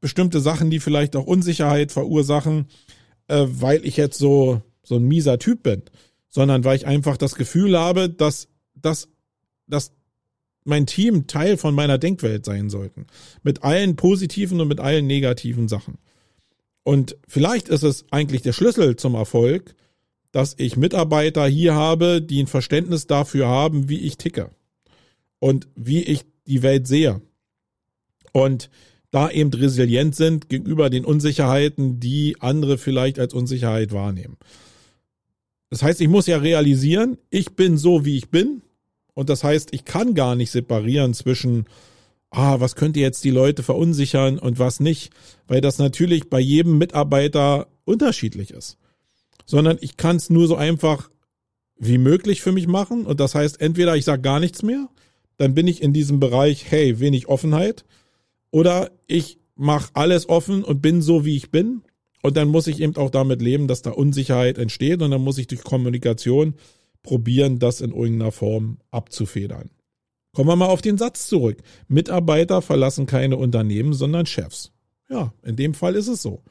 bestimmte 0.00 0.40
Sachen, 0.40 0.70
die 0.70 0.80
vielleicht 0.80 1.16
auch 1.16 1.26
Unsicherheit 1.26 1.92
verursachen, 1.92 2.66
äh, 3.26 3.44
weil 3.48 3.84
ich 3.84 3.96
jetzt 3.96 4.18
so, 4.18 4.62
so 4.82 4.96
ein 4.96 5.04
mieser 5.04 5.38
Typ 5.38 5.62
bin, 5.62 5.82
sondern 6.28 6.64
weil 6.64 6.76
ich 6.76 6.86
einfach 6.86 7.16
das 7.16 7.34
Gefühl 7.34 7.78
habe, 7.78 8.08
dass, 8.08 8.48
dass, 8.74 9.08
dass 9.66 9.92
mein 10.64 10.86
Team 10.86 11.26
Teil 11.26 11.56
von 11.56 11.74
meiner 11.74 11.98
Denkwelt 11.98 12.44
sein 12.44 12.70
sollten. 12.70 13.06
Mit 13.42 13.64
allen 13.64 13.96
positiven 13.96 14.60
und 14.60 14.68
mit 14.68 14.80
allen 14.80 15.06
negativen 15.06 15.68
Sachen. 15.68 15.98
Und 16.82 17.16
vielleicht 17.26 17.68
ist 17.68 17.82
es 17.82 18.06
eigentlich 18.10 18.42
der 18.42 18.52
Schlüssel 18.52 18.96
zum 18.96 19.14
Erfolg, 19.14 19.74
dass 20.32 20.54
ich 20.58 20.76
Mitarbeiter 20.76 21.46
hier 21.46 21.74
habe, 21.74 22.20
die 22.20 22.42
ein 22.42 22.46
Verständnis 22.46 23.06
dafür 23.06 23.48
haben, 23.48 23.88
wie 23.88 24.00
ich 24.00 24.18
ticke 24.18 24.50
und 25.38 25.68
wie 25.74 26.02
ich 26.02 26.24
die 26.46 26.62
Welt 26.62 26.86
sehe. 26.86 27.20
Und 28.32 28.70
da 29.10 29.30
eben 29.30 29.52
resilient 29.52 30.14
sind 30.14 30.50
gegenüber 30.50 30.90
den 30.90 31.06
Unsicherheiten, 31.06 31.98
die 31.98 32.36
andere 32.40 32.76
vielleicht 32.76 33.18
als 33.18 33.32
Unsicherheit 33.32 33.92
wahrnehmen. 33.92 34.36
Das 35.70 35.82
heißt, 35.82 36.00
ich 36.00 36.08
muss 36.08 36.26
ja 36.26 36.38
realisieren, 36.38 37.16
ich 37.30 37.56
bin 37.56 37.78
so, 37.78 38.04
wie 38.04 38.16
ich 38.16 38.30
bin. 38.30 38.62
Und 39.14 39.30
das 39.30 39.44
heißt, 39.44 39.70
ich 39.72 39.84
kann 39.84 40.14
gar 40.14 40.34
nicht 40.34 40.50
separieren 40.50 41.14
zwischen, 41.14 41.66
ah, 42.30 42.60
was 42.60 42.76
könnte 42.76 43.00
jetzt 43.00 43.24
die 43.24 43.30
Leute 43.30 43.62
verunsichern 43.62 44.38
und 44.38 44.58
was 44.58 44.78
nicht, 44.78 45.10
weil 45.46 45.60
das 45.60 45.78
natürlich 45.78 46.28
bei 46.28 46.38
jedem 46.38 46.78
Mitarbeiter 46.78 47.66
unterschiedlich 47.84 48.50
ist 48.50 48.78
sondern 49.48 49.78
ich 49.80 49.96
kann 49.96 50.16
es 50.16 50.28
nur 50.28 50.46
so 50.46 50.56
einfach 50.56 51.08
wie 51.78 51.96
möglich 51.96 52.42
für 52.42 52.52
mich 52.52 52.66
machen. 52.66 53.06
Und 53.06 53.18
das 53.18 53.34
heißt, 53.34 53.62
entweder 53.62 53.96
ich 53.96 54.04
sage 54.04 54.20
gar 54.20 54.40
nichts 54.40 54.62
mehr, 54.62 54.88
dann 55.38 55.54
bin 55.54 55.66
ich 55.66 55.80
in 55.82 55.94
diesem 55.94 56.20
Bereich, 56.20 56.70
hey, 56.70 57.00
wenig 57.00 57.28
Offenheit, 57.28 57.86
oder 58.50 58.90
ich 59.06 59.38
mache 59.56 59.90
alles 59.94 60.28
offen 60.28 60.64
und 60.64 60.82
bin 60.82 61.00
so, 61.00 61.24
wie 61.24 61.36
ich 61.36 61.50
bin. 61.50 61.82
Und 62.22 62.36
dann 62.36 62.48
muss 62.48 62.66
ich 62.66 62.80
eben 62.80 62.96
auch 62.96 63.10
damit 63.10 63.40
leben, 63.40 63.68
dass 63.68 63.80
da 63.80 63.90
Unsicherheit 63.90 64.58
entsteht. 64.58 65.00
Und 65.00 65.10
dann 65.12 65.22
muss 65.22 65.38
ich 65.38 65.46
durch 65.46 65.62
Kommunikation 65.62 66.54
probieren, 67.02 67.58
das 67.58 67.80
in 67.80 67.92
irgendeiner 67.92 68.32
Form 68.32 68.78
abzufedern. 68.90 69.70
Kommen 70.34 70.48
wir 70.48 70.56
mal 70.56 70.66
auf 70.66 70.82
den 70.82 70.98
Satz 70.98 71.26
zurück. 71.26 71.58
Mitarbeiter 71.88 72.60
verlassen 72.60 73.06
keine 73.06 73.38
Unternehmen, 73.38 73.94
sondern 73.94 74.26
Chefs. 74.26 74.72
Ja, 75.08 75.32
in 75.42 75.56
dem 75.56 75.72
Fall 75.72 75.94
ist 75.94 76.08
es 76.08 76.20
so. 76.20 76.42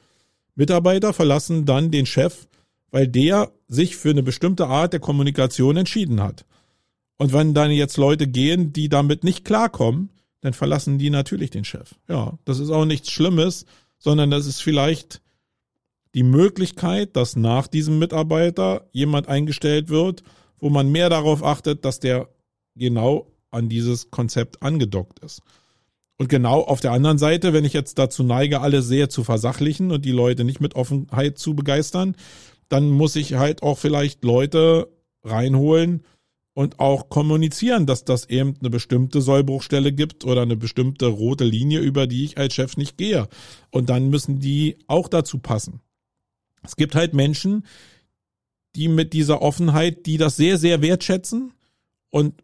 Mitarbeiter 0.56 1.13
verlassen 1.13 1.66
dann 1.66 1.92
den 1.92 2.08
Chef, 2.08 2.48
weil 2.91 3.08
der 3.08 3.51
sich 3.67 3.96
für 3.96 4.10
eine 4.10 4.24
bestimmte 4.24 4.67
Art 4.67 4.94
der 4.94 5.00
Kommunikation 5.00 5.77
entschieden 5.77 6.22
hat. 6.22 6.46
Und 7.17 7.34
wenn 7.34 7.53
dann 7.53 7.72
jetzt 7.72 7.98
Leute 7.98 8.27
gehen, 8.27 8.74
die 8.74 8.89
damit 8.89 9.24
nicht 9.24 9.44
klarkommen, 9.44 10.10
dann 10.41 10.53
verlassen 10.53 11.00
die 11.00 11.10
natürlich 11.10 11.50
den 11.50 11.65
Chef. 11.65 11.96
Ja, 12.08 12.38
das 12.46 12.60
ist 12.60 12.70
auch 12.70 12.86
nichts 12.86 13.12
Schlimmes, 13.12 13.65
sondern 13.98 14.32
das 14.32 14.46
ist 14.46 14.62
vielleicht 14.62 15.22
die 16.13 16.24
Möglichkeit, 16.24 17.15
dass 17.15 17.36
nach 17.36 17.67
diesem 17.67 18.00
Mitarbeiter 18.00 18.88
jemand 18.91 19.27
eingestellt 19.27 19.89
wird, 19.89 20.24
wo 20.60 20.70
man 20.70 20.91
mehr 20.91 21.10
darauf 21.10 21.44
achtet, 21.44 21.86
dass 21.86 22.00
der 22.00 22.29
genau 22.75 23.32
an 23.51 23.70
dieses 23.70 24.12
Konzept 24.12 24.62
angedockt 24.62 25.20
ist. 25.20 25.41
Und 26.17 26.29
genau 26.29 26.62
auf 26.62 26.82
der 26.82 26.94
anderen 26.94 27.20
Seite, 27.20 27.53
wenn 27.53 27.65
ich 27.65 27.74
jetzt 27.74 28.00
dazu 28.00 28.24
neige, 28.24 28.62
alles 28.62 28.88
sehr 28.88 29.10
zu 29.10 29.24
versachlichen 29.24 29.91
und 29.91 30.06
die 30.06 30.12
Leute 30.12 30.44
nicht 30.44 30.62
mit 30.62 30.75
Offenheit 30.75 31.38
zu 31.38 31.56
begeistern, 31.56 32.15
dann 32.70 32.90
muss 32.90 33.16
ich 33.16 33.34
halt 33.34 33.64
auch 33.64 33.78
vielleicht 33.78 34.24
Leute 34.24 34.90
reinholen 35.24 36.04
und 36.54 36.80
auch 36.80 37.10
kommunizieren, 37.10 37.86
dass 37.86 38.04
das 38.04 38.30
eben 38.30 38.56
eine 38.60 38.70
bestimmte 38.70 39.22
Sollbruchstelle 39.22 39.94
gibt 39.94 40.26
oder 40.26 40.42
eine 40.42 40.58
bestimmte 40.58 41.06
rote 41.06 41.44
Linie, 41.44 41.80
über 41.80 42.08
die 42.08 42.26
ich 42.26 42.38
als 42.38 42.56
Chef 42.56 42.78
nicht 42.78 42.98
gehe. 42.98 43.28
Und 43.70 43.90
dann 43.90 44.10
müssen 44.10 44.40
die 44.40 44.78
auch 44.88 45.08
dazu 45.08 45.38
passen. 45.38 45.82
Es 46.64 46.76
gibt 46.76 46.96
halt 46.96 47.14
Menschen, 47.14 47.64
die 48.76 48.88
mit 48.88 49.14
dieser 49.14 49.42
Offenheit, 49.42 50.06
die 50.06 50.18
das 50.18 50.36
sehr, 50.36 50.58
sehr 50.58 50.82
wertschätzen 50.82 51.54
und 52.10 52.42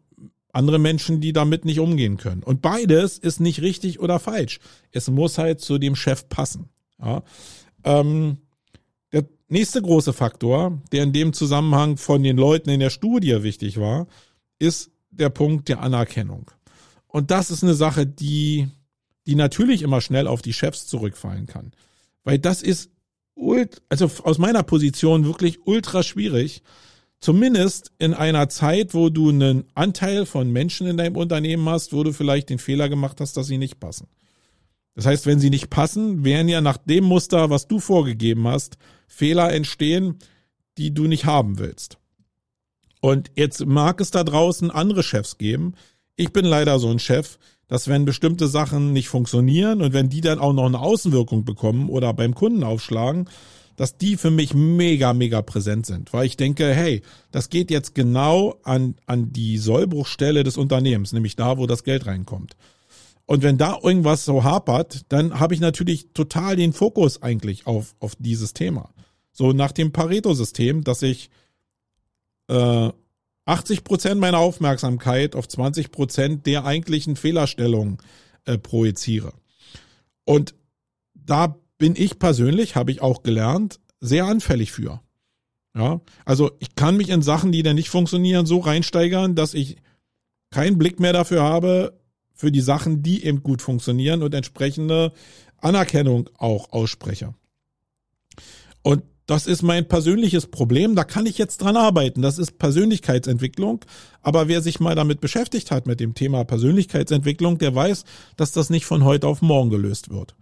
andere 0.52 0.78
Menschen, 0.78 1.20
die 1.20 1.32
damit 1.32 1.64
nicht 1.64 1.80
umgehen 1.80 2.16
können. 2.16 2.44
Und 2.44 2.62
beides 2.62 3.18
ist 3.18 3.40
nicht 3.40 3.62
richtig 3.62 3.98
oder 3.98 4.20
falsch. 4.20 4.60
Es 4.92 5.10
muss 5.10 5.38
halt 5.38 5.60
zu 5.60 5.78
dem 5.78 5.96
Chef 5.96 6.28
passen. 6.28 6.68
Ja. 7.00 7.24
Ähm, 7.82 8.38
Nächster 9.54 9.80
große 9.82 10.12
Faktor, 10.12 10.82
der 10.90 11.04
in 11.04 11.12
dem 11.12 11.32
Zusammenhang 11.32 11.96
von 11.96 12.24
den 12.24 12.36
Leuten 12.36 12.70
in 12.70 12.80
der 12.80 12.90
Studie 12.90 13.44
wichtig 13.44 13.78
war, 13.78 14.08
ist 14.58 14.90
der 15.12 15.28
Punkt 15.28 15.68
der 15.68 15.80
Anerkennung. 15.80 16.50
Und 17.06 17.30
das 17.30 17.52
ist 17.52 17.62
eine 17.62 17.74
Sache, 17.74 18.04
die, 18.04 18.66
die 19.28 19.36
natürlich 19.36 19.82
immer 19.82 20.00
schnell 20.00 20.26
auf 20.26 20.42
die 20.42 20.52
Chefs 20.52 20.88
zurückfallen 20.88 21.46
kann. 21.46 21.70
Weil 22.24 22.40
das 22.40 22.62
ist, 22.62 22.90
also 23.88 24.10
aus 24.24 24.38
meiner 24.38 24.64
Position 24.64 25.24
wirklich 25.24 25.64
ultra 25.66 26.02
schwierig, 26.02 26.64
Zumindest 27.20 27.90
in 27.98 28.12
einer 28.12 28.50
Zeit, 28.50 28.92
wo 28.92 29.08
du 29.08 29.30
einen 29.30 29.64
Anteil 29.74 30.26
von 30.26 30.50
Menschen 30.50 30.86
in 30.86 30.98
deinem 30.98 31.16
Unternehmen 31.16 31.66
hast, 31.70 31.94
wo 31.94 32.02
du 32.02 32.12
vielleicht 32.12 32.50
den 32.50 32.58
Fehler 32.58 32.90
gemacht 32.90 33.18
hast, 33.18 33.38
dass 33.38 33.46
sie 33.46 33.56
nicht 33.56 33.80
passen. 33.80 34.08
Das 34.94 35.06
heißt, 35.06 35.26
wenn 35.26 35.40
sie 35.40 35.50
nicht 35.50 35.70
passen, 35.70 36.24
wären 36.24 36.48
ja 36.48 36.60
nach 36.60 36.76
dem 36.76 37.04
Muster, 37.04 37.50
was 37.50 37.66
du 37.66 37.80
vorgegeben 37.80 38.46
hast, 38.46 38.76
Fehler 39.08 39.52
entstehen, 39.52 40.18
die 40.78 40.94
du 40.94 41.04
nicht 41.04 41.24
haben 41.24 41.58
willst. 41.58 41.98
Und 43.00 43.30
jetzt 43.36 43.66
mag 43.66 44.00
es 44.00 44.10
da 44.10 44.24
draußen 44.24 44.70
andere 44.70 45.02
Chefs 45.02 45.36
geben. 45.36 45.74
Ich 46.16 46.32
bin 46.32 46.44
leider 46.44 46.78
so 46.78 46.88
ein 46.90 46.98
Chef, 46.98 47.38
dass 47.66 47.88
wenn 47.88 48.04
bestimmte 48.04 48.46
Sachen 48.46 48.92
nicht 48.92 49.08
funktionieren 49.08 49.82
und 49.82 49.92
wenn 49.92 50.08
die 50.08 50.20
dann 50.20 50.38
auch 50.38 50.52
noch 50.52 50.66
eine 50.66 50.80
Außenwirkung 50.80 51.44
bekommen 51.44 51.88
oder 51.88 52.12
beim 52.14 52.34
Kunden 52.34 52.62
aufschlagen, 52.62 53.28
dass 53.76 53.96
die 53.96 54.16
für 54.16 54.30
mich 54.30 54.54
mega, 54.54 55.12
mega 55.12 55.42
präsent 55.42 55.86
sind. 55.86 56.12
Weil 56.12 56.26
ich 56.26 56.36
denke, 56.36 56.72
hey, 56.72 57.02
das 57.32 57.50
geht 57.50 57.70
jetzt 57.70 57.94
genau 57.94 58.58
an, 58.62 58.94
an 59.06 59.32
die 59.32 59.58
Sollbruchstelle 59.58 60.44
des 60.44 60.56
Unternehmens, 60.56 61.12
nämlich 61.12 61.36
da, 61.36 61.58
wo 61.58 61.66
das 61.66 61.82
Geld 61.82 62.06
reinkommt. 62.06 62.56
Und 63.26 63.42
wenn 63.42 63.56
da 63.56 63.78
irgendwas 63.82 64.24
so 64.24 64.44
hapert, 64.44 65.06
dann 65.08 65.40
habe 65.40 65.54
ich 65.54 65.60
natürlich 65.60 66.12
total 66.12 66.56
den 66.56 66.72
Fokus 66.72 67.22
eigentlich 67.22 67.66
auf, 67.66 67.94
auf 67.98 68.14
dieses 68.18 68.52
Thema. 68.52 68.90
So 69.32 69.52
nach 69.52 69.72
dem 69.72 69.92
Pareto-System, 69.92 70.84
dass 70.84 71.02
ich 71.02 71.30
äh, 72.48 72.90
80 73.46 73.84
Prozent 73.84 74.20
meiner 74.20 74.38
Aufmerksamkeit 74.38 75.34
auf 75.34 75.48
20 75.48 75.90
Prozent 75.90 76.46
der 76.46 76.64
eigentlichen 76.64 77.16
Fehlerstellung 77.16 78.02
äh, 78.44 78.58
projiziere. 78.58 79.32
Und 80.24 80.54
da 81.14 81.56
bin 81.78 81.94
ich 81.96 82.18
persönlich, 82.18 82.76
habe 82.76 82.90
ich 82.90 83.00
auch 83.00 83.22
gelernt, 83.22 83.80
sehr 84.00 84.26
anfällig 84.26 84.72
für. 84.72 85.00
Ja, 85.74 86.00
also 86.24 86.52
ich 86.60 86.76
kann 86.76 86.96
mich 86.96 87.08
in 87.08 87.22
Sachen, 87.22 87.50
die 87.50 87.64
dann 87.64 87.74
nicht 87.74 87.88
funktionieren, 87.88 88.46
so 88.46 88.58
reinsteigern, 88.58 89.34
dass 89.34 89.54
ich 89.54 89.76
keinen 90.50 90.78
Blick 90.78 91.00
mehr 91.00 91.12
dafür 91.12 91.42
habe, 91.42 91.98
für 92.34 92.52
die 92.52 92.60
Sachen, 92.60 93.02
die 93.02 93.24
eben 93.24 93.42
gut 93.42 93.62
funktionieren 93.62 94.22
und 94.22 94.34
entsprechende 94.34 95.12
Anerkennung 95.58 96.28
auch 96.36 96.72
ausspreche. 96.72 97.34
Und 98.82 99.02
das 99.26 99.46
ist 99.46 99.62
mein 99.62 99.88
persönliches 99.88 100.48
Problem. 100.48 100.94
Da 100.94 101.04
kann 101.04 101.24
ich 101.24 101.38
jetzt 101.38 101.58
dran 101.58 101.76
arbeiten. 101.76 102.20
Das 102.20 102.38
ist 102.38 102.58
Persönlichkeitsentwicklung. 102.58 103.82
Aber 104.20 104.48
wer 104.48 104.60
sich 104.60 104.80
mal 104.80 104.94
damit 104.94 105.20
beschäftigt 105.20 105.70
hat 105.70 105.86
mit 105.86 106.00
dem 106.00 106.14
Thema 106.14 106.44
Persönlichkeitsentwicklung, 106.44 107.56
der 107.58 107.74
weiß, 107.74 108.04
dass 108.36 108.52
das 108.52 108.68
nicht 108.68 108.84
von 108.84 109.04
heute 109.04 109.26
auf 109.26 109.40
morgen 109.40 109.70
gelöst 109.70 110.10
wird. 110.10 110.34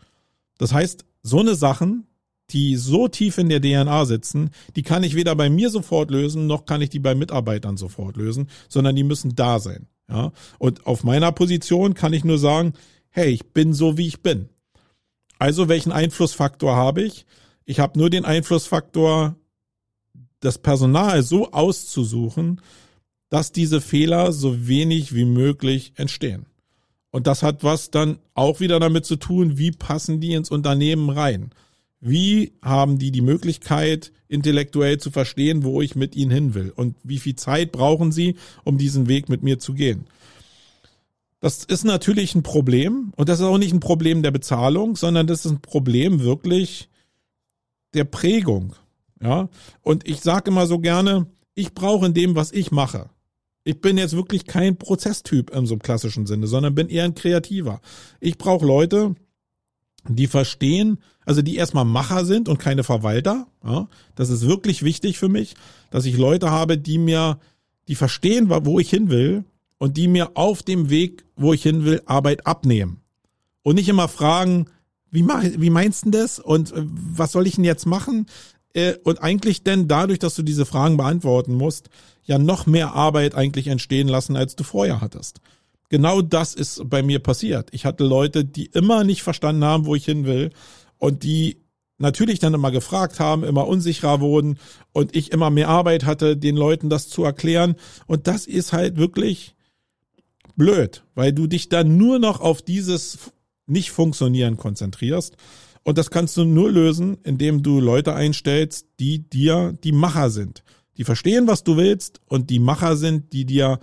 Das 0.58 0.72
heißt, 0.72 1.04
so 1.22 1.38
eine 1.38 1.54
Sachen, 1.54 2.06
die 2.50 2.76
so 2.76 3.06
tief 3.06 3.38
in 3.38 3.48
der 3.48 3.60
DNA 3.60 4.04
sitzen, 4.04 4.50
die 4.74 4.82
kann 4.82 5.04
ich 5.04 5.14
weder 5.14 5.36
bei 5.36 5.48
mir 5.48 5.70
sofort 5.70 6.10
lösen, 6.10 6.46
noch 6.46 6.66
kann 6.66 6.82
ich 6.82 6.90
die 6.90 6.98
bei 6.98 7.14
Mitarbeitern 7.14 7.76
sofort 7.76 8.16
lösen, 8.16 8.48
sondern 8.68 8.96
die 8.96 9.04
müssen 9.04 9.36
da 9.36 9.60
sein. 9.60 9.86
Ja, 10.08 10.32
und 10.58 10.86
auf 10.86 11.04
meiner 11.04 11.32
Position 11.32 11.94
kann 11.94 12.12
ich 12.12 12.24
nur 12.24 12.38
sagen, 12.38 12.74
hey, 13.10 13.30
ich 13.30 13.46
bin 13.52 13.72
so, 13.72 13.96
wie 13.96 14.06
ich 14.06 14.22
bin. 14.22 14.48
Also 15.38 15.68
welchen 15.68 15.92
Einflussfaktor 15.92 16.76
habe 16.76 17.02
ich? 17.02 17.26
Ich 17.64 17.80
habe 17.80 17.98
nur 17.98 18.10
den 18.10 18.24
Einflussfaktor, 18.24 19.36
das 20.40 20.58
Personal 20.58 21.22
so 21.22 21.52
auszusuchen, 21.52 22.60
dass 23.28 23.52
diese 23.52 23.80
Fehler 23.80 24.32
so 24.32 24.66
wenig 24.66 25.14
wie 25.14 25.24
möglich 25.24 25.94
entstehen. 25.96 26.46
Und 27.10 27.26
das 27.26 27.42
hat 27.42 27.62
was 27.62 27.90
dann 27.90 28.18
auch 28.34 28.60
wieder 28.60 28.80
damit 28.80 29.06
zu 29.06 29.16
tun, 29.16 29.58
wie 29.58 29.70
passen 29.70 30.20
die 30.20 30.32
ins 30.32 30.50
Unternehmen 30.50 31.10
rein? 31.10 31.50
Wie 32.04 32.52
haben 32.62 32.98
die 32.98 33.12
die 33.12 33.20
Möglichkeit, 33.20 34.10
intellektuell 34.26 34.98
zu 34.98 35.12
verstehen, 35.12 35.62
wo 35.62 35.80
ich 35.82 35.94
mit 35.94 36.16
ihnen 36.16 36.32
hin 36.32 36.54
will? 36.54 36.72
Und 36.74 36.96
wie 37.04 37.20
viel 37.20 37.36
Zeit 37.36 37.70
brauchen 37.70 38.10
sie, 38.10 38.34
um 38.64 38.76
diesen 38.76 39.06
Weg 39.06 39.28
mit 39.28 39.44
mir 39.44 39.60
zu 39.60 39.72
gehen? 39.72 40.04
Das 41.38 41.62
ist 41.62 41.84
natürlich 41.84 42.34
ein 42.34 42.42
Problem. 42.42 43.12
Und 43.14 43.28
das 43.28 43.38
ist 43.38 43.46
auch 43.46 43.56
nicht 43.56 43.72
ein 43.72 43.78
Problem 43.78 44.24
der 44.24 44.32
Bezahlung, 44.32 44.96
sondern 44.96 45.28
das 45.28 45.44
ist 45.44 45.52
ein 45.52 45.60
Problem 45.60 46.20
wirklich 46.20 46.88
der 47.94 48.04
Prägung. 48.04 48.74
Ja, 49.22 49.48
und 49.82 50.08
ich 50.08 50.22
sage 50.22 50.50
immer 50.50 50.66
so 50.66 50.80
gerne, 50.80 51.26
ich 51.54 51.72
brauche 51.72 52.06
in 52.06 52.14
dem, 52.14 52.34
was 52.34 52.50
ich 52.50 52.72
mache. 52.72 53.10
Ich 53.62 53.80
bin 53.80 53.96
jetzt 53.96 54.16
wirklich 54.16 54.46
kein 54.46 54.76
Prozesstyp 54.76 55.50
in 55.50 55.66
so 55.66 55.76
klassischen 55.76 56.26
Sinne, 56.26 56.48
sondern 56.48 56.74
bin 56.74 56.88
eher 56.88 57.04
ein 57.04 57.14
Kreativer. 57.14 57.80
Ich 58.18 58.38
brauche 58.38 58.66
Leute, 58.66 59.14
die 60.08 60.26
verstehen, 60.26 60.98
also 61.24 61.42
die 61.42 61.56
erstmal 61.56 61.84
Macher 61.84 62.24
sind 62.24 62.48
und 62.48 62.58
keine 62.58 62.84
Verwalter. 62.84 63.46
Ja, 63.64 63.88
das 64.14 64.30
ist 64.30 64.46
wirklich 64.46 64.82
wichtig 64.82 65.18
für 65.18 65.28
mich, 65.28 65.54
dass 65.90 66.04
ich 66.04 66.16
Leute 66.16 66.50
habe, 66.50 66.78
die 66.78 66.98
mir, 66.98 67.38
die 67.88 67.94
verstehen, 67.94 68.48
wo 68.48 68.78
ich 68.78 68.90
hin 68.90 69.10
will 69.10 69.44
und 69.78 69.96
die 69.96 70.08
mir 70.08 70.32
auf 70.34 70.62
dem 70.62 70.90
Weg, 70.90 71.24
wo 71.36 71.52
ich 71.52 71.62
hin 71.62 71.84
will, 71.84 72.02
Arbeit 72.06 72.46
abnehmen. 72.46 73.00
Und 73.62 73.76
nicht 73.76 73.88
immer 73.88 74.08
fragen, 74.08 74.66
wie, 75.10 75.22
mach, 75.22 75.44
wie 75.44 75.70
meinst 75.70 76.06
du 76.06 76.10
das 76.10 76.38
und 76.38 76.72
äh, 76.72 76.82
was 76.84 77.32
soll 77.32 77.46
ich 77.46 77.56
denn 77.56 77.64
jetzt 77.64 77.86
machen? 77.86 78.26
Äh, 78.74 78.94
und 79.04 79.22
eigentlich 79.22 79.62
denn 79.62 79.86
dadurch, 79.88 80.18
dass 80.18 80.34
du 80.34 80.42
diese 80.42 80.66
Fragen 80.66 80.96
beantworten 80.96 81.54
musst, 81.54 81.90
ja 82.24 82.38
noch 82.38 82.66
mehr 82.66 82.94
Arbeit 82.94 83.34
eigentlich 83.34 83.68
entstehen 83.68 84.08
lassen, 84.08 84.36
als 84.36 84.56
du 84.56 84.64
vorher 84.64 85.00
hattest. 85.00 85.40
Genau 85.92 86.22
das 86.22 86.54
ist 86.54 86.88
bei 86.88 87.02
mir 87.02 87.18
passiert. 87.18 87.68
Ich 87.70 87.84
hatte 87.84 88.02
Leute, 88.02 88.46
die 88.46 88.64
immer 88.64 89.04
nicht 89.04 89.22
verstanden 89.22 89.62
haben, 89.62 89.84
wo 89.84 89.94
ich 89.94 90.06
hin 90.06 90.24
will 90.24 90.48
und 90.96 91.22
die 91.22 91.58
natürlich 91.98 92.38
dann 92.38 92.54
immer 92.54 92.70
gefragt 92.70 93.20
haben, 93.20 93.44
immer 93.44 93.68
unsicherer 93.68 94.22
wurden 94.22 94.56
und 94.92 95.14
ich 95.14 95.32
immer 95.32 95.50
mehr 95.50 95.68
Arbeit 95.68 96.06
hatte, 96.06 96.38
den 96.38 96.56
Leuten 96.56 96.88
das 96.88 97.10
zu 97.10 97.24
erklären. 97.24 97.74
Und 98.06 98.26
das 98.26 98.46
ist 98.46 98.72
halt 98.72 98.96
wirklich 98.96 99.54
blöd, 100.56 101.04
weil 101.14 101.34
du 101.34 101.46
dich 101.46 101.68
dann 101.68 101.98
nur 101.98 102.18
noch 102.18 102.40
auf 102.40 102.62
dieses 102.62 103.18
nicht 103.66 103.90
funktionieren 103.90 104.56
konzentrierst. 104.56 105.36
Und 105.82 105.98
das 105.98 106.10
kannst 106.10 106.38
du 106.38 106.46
nur 106.46 106.70
lösen, 106.70 107.18
indem 107.22 107.62
du 107.62 107.80
Leute 107.80 108.14
einstellst, 108.14 108.86
die 108.98 109.28
dir 109.28 109.76
die 109.84 109.92
Macher 109.92 110.30
sind. 110.30 110.64
Die 110.96 111.04
verstehen, 111.04 111.46
was 111.48 111.64
du 111.64 111.76
willst 111.76 112.22
und 112.28 112.48
die 112.48 112.60
Macher 112.60 112.96
sind, 112.96 113.34
die 113.34 113.44
dir 113.44 113.78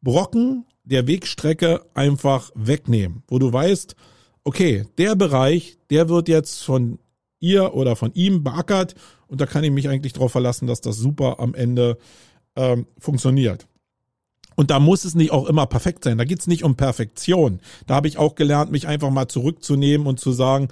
Brocken 0.00 0.64
der 0.84 1.06
Wegstrecke 1.06 1.84
einfach 1.94 2.50
wegnehmen, 2.54 3.22
wo 3.28 3.38
du 3.38 3.52
weißt, 3.52 3.94
okay, 4.44 4.84
der 4.98 5.14
Bereich, 5.14 5.78
der 5.90 6.08
wird 6.08 6.28
jetzt 6.28 6.62
von 6.62 6.98
ihr 7.38 7.74
oder 7.74 7.96
von 7.96 8.12
ihm 8.14 8.42
beackert 8.42 8.94
und 9.26 9.40
da 9.40 9.46
kann 9.46 9.64
ich 9.64 9.70
mich 9.70 9.88
eigentlich 9.88 10.12
darauf 10.12 10.32
verlassen, 10.32 10.66
dass 10.66 10.80
das 10.80 10.96
super 10.96 11.40
am 11.40 11.54
Ende 11.54 11.98
ähm, 12.56 12.86
funktioniert. 12.98 13.66
Und 14.54 14.70
da 14.70 14.80
muss 14.80 15.04
es 15.04 15.14
nicht 15.14 15.32
auch 15.32 15.46
immer 15.46 15.66
perfekt 15.66 16.04
sein. 16.04 16.18
Da 16.18 16.24
geht's 16.24 16.46
nicht 16.46 16.64
um 16.64 16.76
Perfektion. 16.76 17.60
Da 17.86 17.94
habe 17.94 18.08
ich 18.08 18.18
auch 18.18 18.34
gelernt, 18.34 18.70
mich 18.70 18.86
einfach 18.86 19.10
mal 19.10 19.28
zurückzunehmen 19.28 20.06
und 20.06 20.20
zu 20.20 20.32
sagen, 20.32 20.68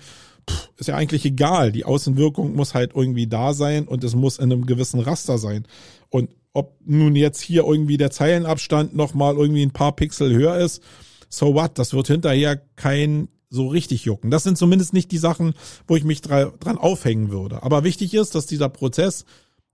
pff, 0.49 0.71
ist 0.77 0.89
ja 0.89 0.97
eigentlich 0.97 1.25
egal. 1.25 1.73
Die 1.73 1.85
Außenwirkung 1.85 2.55
muss 2.55 2.75
halt 2.75 2.93
irgendwie 2.95 3.27
da 3.27 3.55
sein 3.55 3.89
und 3.89 4.05
es 4.05 4.15
muss 4.15 4.39
in 4.39 4.53
einem 4.53 4.67
gewissen 4.67 5.01
Raster 5.01 5.39
sein. 5.39 5.67
Und 6.11 6.31
ob 6.53 6.79
nun 6.85 7.17
jetzt 7.17 7.41
hier 7.41 7.65
irgendwie 7.65 7.97
der 7.97 8.11
Zeilenabstand 8.11 8.95
nochmal 8.95 9.37
irgendwie 9.37 9.63
ein 9.63 9.73
paar 9.73 9.95
Pixel 9.95 10.35
höher 10.35 10.57
ist, 10.57 10.83
so 11.29 11.55
what, 11.55 11.79
das 11.79 11.95
wird 11.95 12.09
hinterher 12.09 12.61
kein 12.77 13.29
so 13.51 13.67
richtig 13.67 14.05
jucken. 14.05 14.31
Das 14.31 14.45
sind 14.45 14.57
zumindest 14.57 14.93
nicht 14.93 15.11
die 15.11 15.19
Sachen, 15.19 15.55
wo 15.87 15.97
ich 15.97 16.05
mich 16.05 16.21
dran 16.23 16.79
aufhängen 16.79 17.31
würde. 17.31 17.63
Aber 17.63 17.85
wichtig 17.85 18.15
ist, 18.15 18.35
dass 18.35 18.47
dieser 18.47 18.69
Prozess 18.69 19.25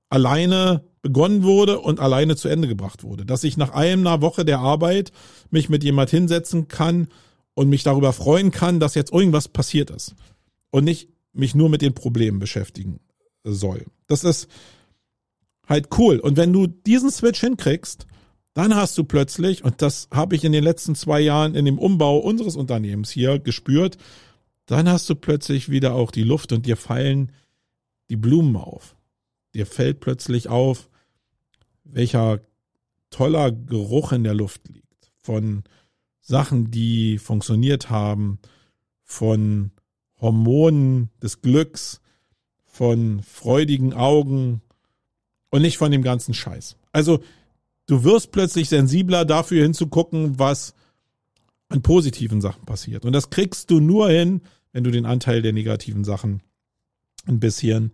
alleine 0.08 0.84
begonnen 1.02 1.42
wurde 1.42 1.78
und 1.78 2.00
alleine 2.00 2.36
zu 2.36 2.48
Ende 2.48 2.68
gebracht 2.68 3.04
wurde. 3.04 3.26
Dass 3.26 3.44
ich 3.44 3.56
nach 3.56 3.70
einer 3.70 4.22
Woche 4.22 4.44
der 4.44 4.60
Arbeit 4.60 5.12
mich 5.50 5.68
mit 5.68 5.84
jemand 5.84 6.10
hinsetzen 6.10 6.68
kann 6.68 7.08
und 7.54 7.68
mich 7.68 7.82
darüber 7.82 8.12
freuen 8.12 8.50
kann, 8.50 8.80
dass 8.80 8.94
jetzt 8.94 9.12
irgendwas 9.12 9.48
passiert 9.48 9.90
ist. 9.90 10.14
Und 10.70 10.84
nicht 10.84 11.10
mich 11.32 11.54
nur 11.54 11.68
mit 11.68 11.82
den 11.82 11.94
Problemen 11.94 12.38
beschäftigen 12.38 13.00
soll. 13.44 13.84
Das 14.08 14.24
ist 14.24 14.48
halt 15.66 15.88
cool. 15.98 16.18
Und 16.18 16.36
wenn 16.36 16.52
du 16.52 16.66
diesen 16.66 17.10
Switch 17.10 17.40
hinkriegst, 17.40 18.06
dann 18.54 18.74
hast 18.74 18.96
du 18.96 19.04
plötzlich, 19.04 19.64
und 19.64 19.82
das 19.82 20.08
habe 20.10 20.34
ich 20.34 20.44
in 20.44 20.52
den 20.52 20.64
letzten 20.64 20.94
zwei 20.94 21.20
Jahren 21.20 21.54
in 21.54 21.66
dem 21.66 21.78
Umbau 21.78 22.18
unseres 22.18 22.56
Unternehmens 22.56 23.10
hier 23.10 23.38
gespürt, 23.38 23.98
dann 24.64 24.88
hast 24.88 25.08
du 25.10 25.14
plötzlich 25.14 25.68
wieder 25.68 25.94
auch 25.94 26.10
die 26.10 26.22
Luft 26.22 26.52
und 26.52 26.66
dir 26.66 26.76
fallen 26.76 27.32
die 28.08 28.16
Blumen 28.16 28.56
auf. 28.56 28.96
Dir 29.54 29.66
fällt 29.66 30.00
plötzlich 30.00 30.48
auf, 30.48 30.88
welcher 31.84 32.40
toller 33.10 33.52
Geruch 33.52 34.12
in 34.12 34.24
der 34.24 34.34
Luft 34.34 34.68
liegt. 34.68 35.12
Von 35.22 35.64
Sachen, 36.20 36.70
die 36.70 37.18
funktioniert 37.18 37.90
haben, 37.90 38.38
von 39.02 39.70
Hormonen 40.20 41.10
des 41.22 41.40
Glücks, 41.40 42.00
von 42.64 43.22
freudigen 43.22 43.92
Augen 43.94 44.62
und 45.50 45.62
nicht 45.62 45.78
von 45.78 45.90
dem 45.90 46.02
ganzen 46.02 46.34
Scheiß. 46.34 46.76
Also 46.92 47.22
du 47.86 48.04
wirst 48.04 48.32
plötzlich 48.32 48.68
sensibler 48.68 49.24
dafür 49.24 49.62
hinzugucken, 49.62 50.38
was 50.38 50.74
an 51.68 51.82
positiven 51.82 52.40
Sachen 52.40 52.64
passiert. 52.64 53.04
Und 53.04 53.12
das 53.12 53.30
kriegst 53.30 53.70
du 53.70 53.80
nur 53.80 54.10
hin, 54.10 54.42
wenn 54.72 54.84
du 54.84 54.90
den 54.90 55.06
Anteil 55.06 55.42
der 55.42 55.52
negativen 55.52 56.04
Sachen 56.04 56.42
ein 57.26 57.40
bisschen 57.40 57.92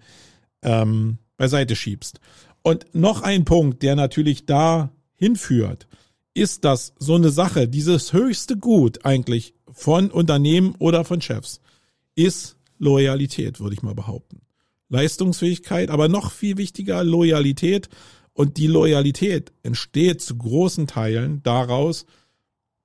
ähm, 0.63 1.19
beiseite 1.37 1.77
schiebst. 1.77 2.21
Und 2.63 2.87
noch 2.95 3.23
ein 3.23 3.45
Punkt, 3.45 3.83
der 3.83 3.97
natürlich 3.97 4.47
da 4.47 4.91
hinführt, 5.15 5.87
ist, 6.35 6.65
dass 6.65 6.95
so 6.99 7.15
eine 7.15 7.31
Sache, 7.31 7.69
dieses 7.69 8.13
höchste 8.13 8.57
Gut 8.57 9.05
eigentlich 9.05 9.55
von 9.71 10.11
Unternehmen 10.11 10.75
oder 10.79 11.05
von 11.05 11.21
Chefs, 11.21 11.61
ist 12.15 12.57
Loyalität, 12.79 13.61
würde 13.61 13.75
ich 13.75 13.83
mal 13.83 13.95
behaupten. 13.95 14.41
Leistungsfähigkeit, 14.93 15.91
aber 15.91 16.09
noch 16.09 16.31
viel 16.31 16.59
wichtiger 16.59 17.03
Loyalität. 17.03 17.89
Und 18.35 18.57
die 18.57 18.67
Loyalität 18.67 19.53
entsteht 19.63 20.23
zu 20.23 20.37
großen 20.37 20.87
Teilen 20.87 21.43
daraus, 21.43 22.07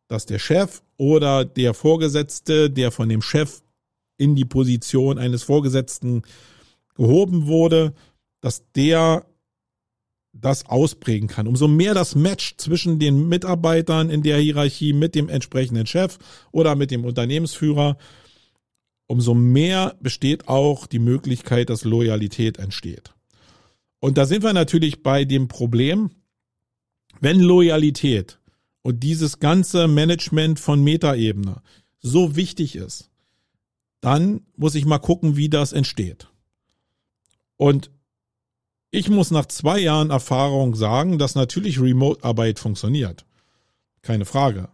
dass 0.07 0.25
der 0.25 0.39
Chef 0.39 0.81
oder 0.97 1.45
der 1.45 1.73
Vorgesetzte, 1.73 2.69
der 2.69 2.91
von 2.91 3.09
dem 3.09 3.21
Chef 3.21 3.61
in 4.17 4.35
die 4.35 4.45
Position 4.45 5.17
eines 5.17 5.43
Vorgesetzten 5.43 6.23
gehoben 6.95 7.47
wurde, 7.47 7.93
dass 8.41 8.63
der 8.73 9.25
das 10.33 10.65
ausprägen 10.65 11.27
kann. 11.27 11.47
Umso 11.47 11.67
mehr 11.67 11.93
das 11.93 12.15
Match 12.15 12.55
zwischen 12.57 12.99
den 12.99 13.27
Mitarbeitern 13.27 14.09
in 14.09 14.23
der 14.23 14.37
Hierarchie 14.37 14.93
mit 14.93 15.15
dem 15.15 15.29
entsprechenden 15.29 15.87
Chef 15.87 16.17
oder 16.51 16.75
mit 16.75 16.91
dem 16.91 17.05
Unternehmensführer, 17.05 17.97
umso 19.07 19.33
mehr 19.33 19.95
besteht 20.01 20.47
auch 20.47 20.85
die 20.85 20.99
Möglichkeit, 20.99 21.69
dass 21.69 21.83
Loyalität 21.83 22.59
entsteht. 22.59 23.13
Und 23.99 24.17
da 24.17 24.25
sind 24.25 24.43
wir 24.43 24.53
natürlich 24.53 25.01
bei 25.01 25.25
dem 25.25 25.47
Problem, 25.47 26.11
wenn 27.19 27.39
Loyalität 27.39 28.39
und 28.83 29.01
dieses 29.01 29.39
ganze 29.39 29.87
Management 29.87 30.59
von 30.59 30.83
Metaebene 30.83 31.61
so 31.99 32.35
wichtig 32.35 32.75
ist, 32.75 33.09
dann 34.01 34.41
muss 34.55 34.75
ich 34.75 34.85
mal 34.85 34.99
gucken, 34.99 35.35
wie 35.35 35.49
das 35.49 35.73
entsteht. 35.73 36.27
Und 37.55 37.89
ich 38.91 39.09
muss 39.09 39.31
nach 39.31 39.47
zwei 39.47 39.79
Jahren 39.79 40.11
Erfahrung 40.11 40.75
sagen, 40.75 41.17
dass 41.17 41.35
natürlich 41.35 41.81
Remote-Arbeit 41.81 42.59
funktioniert. 42.59 43.25
Keine 44.01 44.25
Frage. 44.25 44.69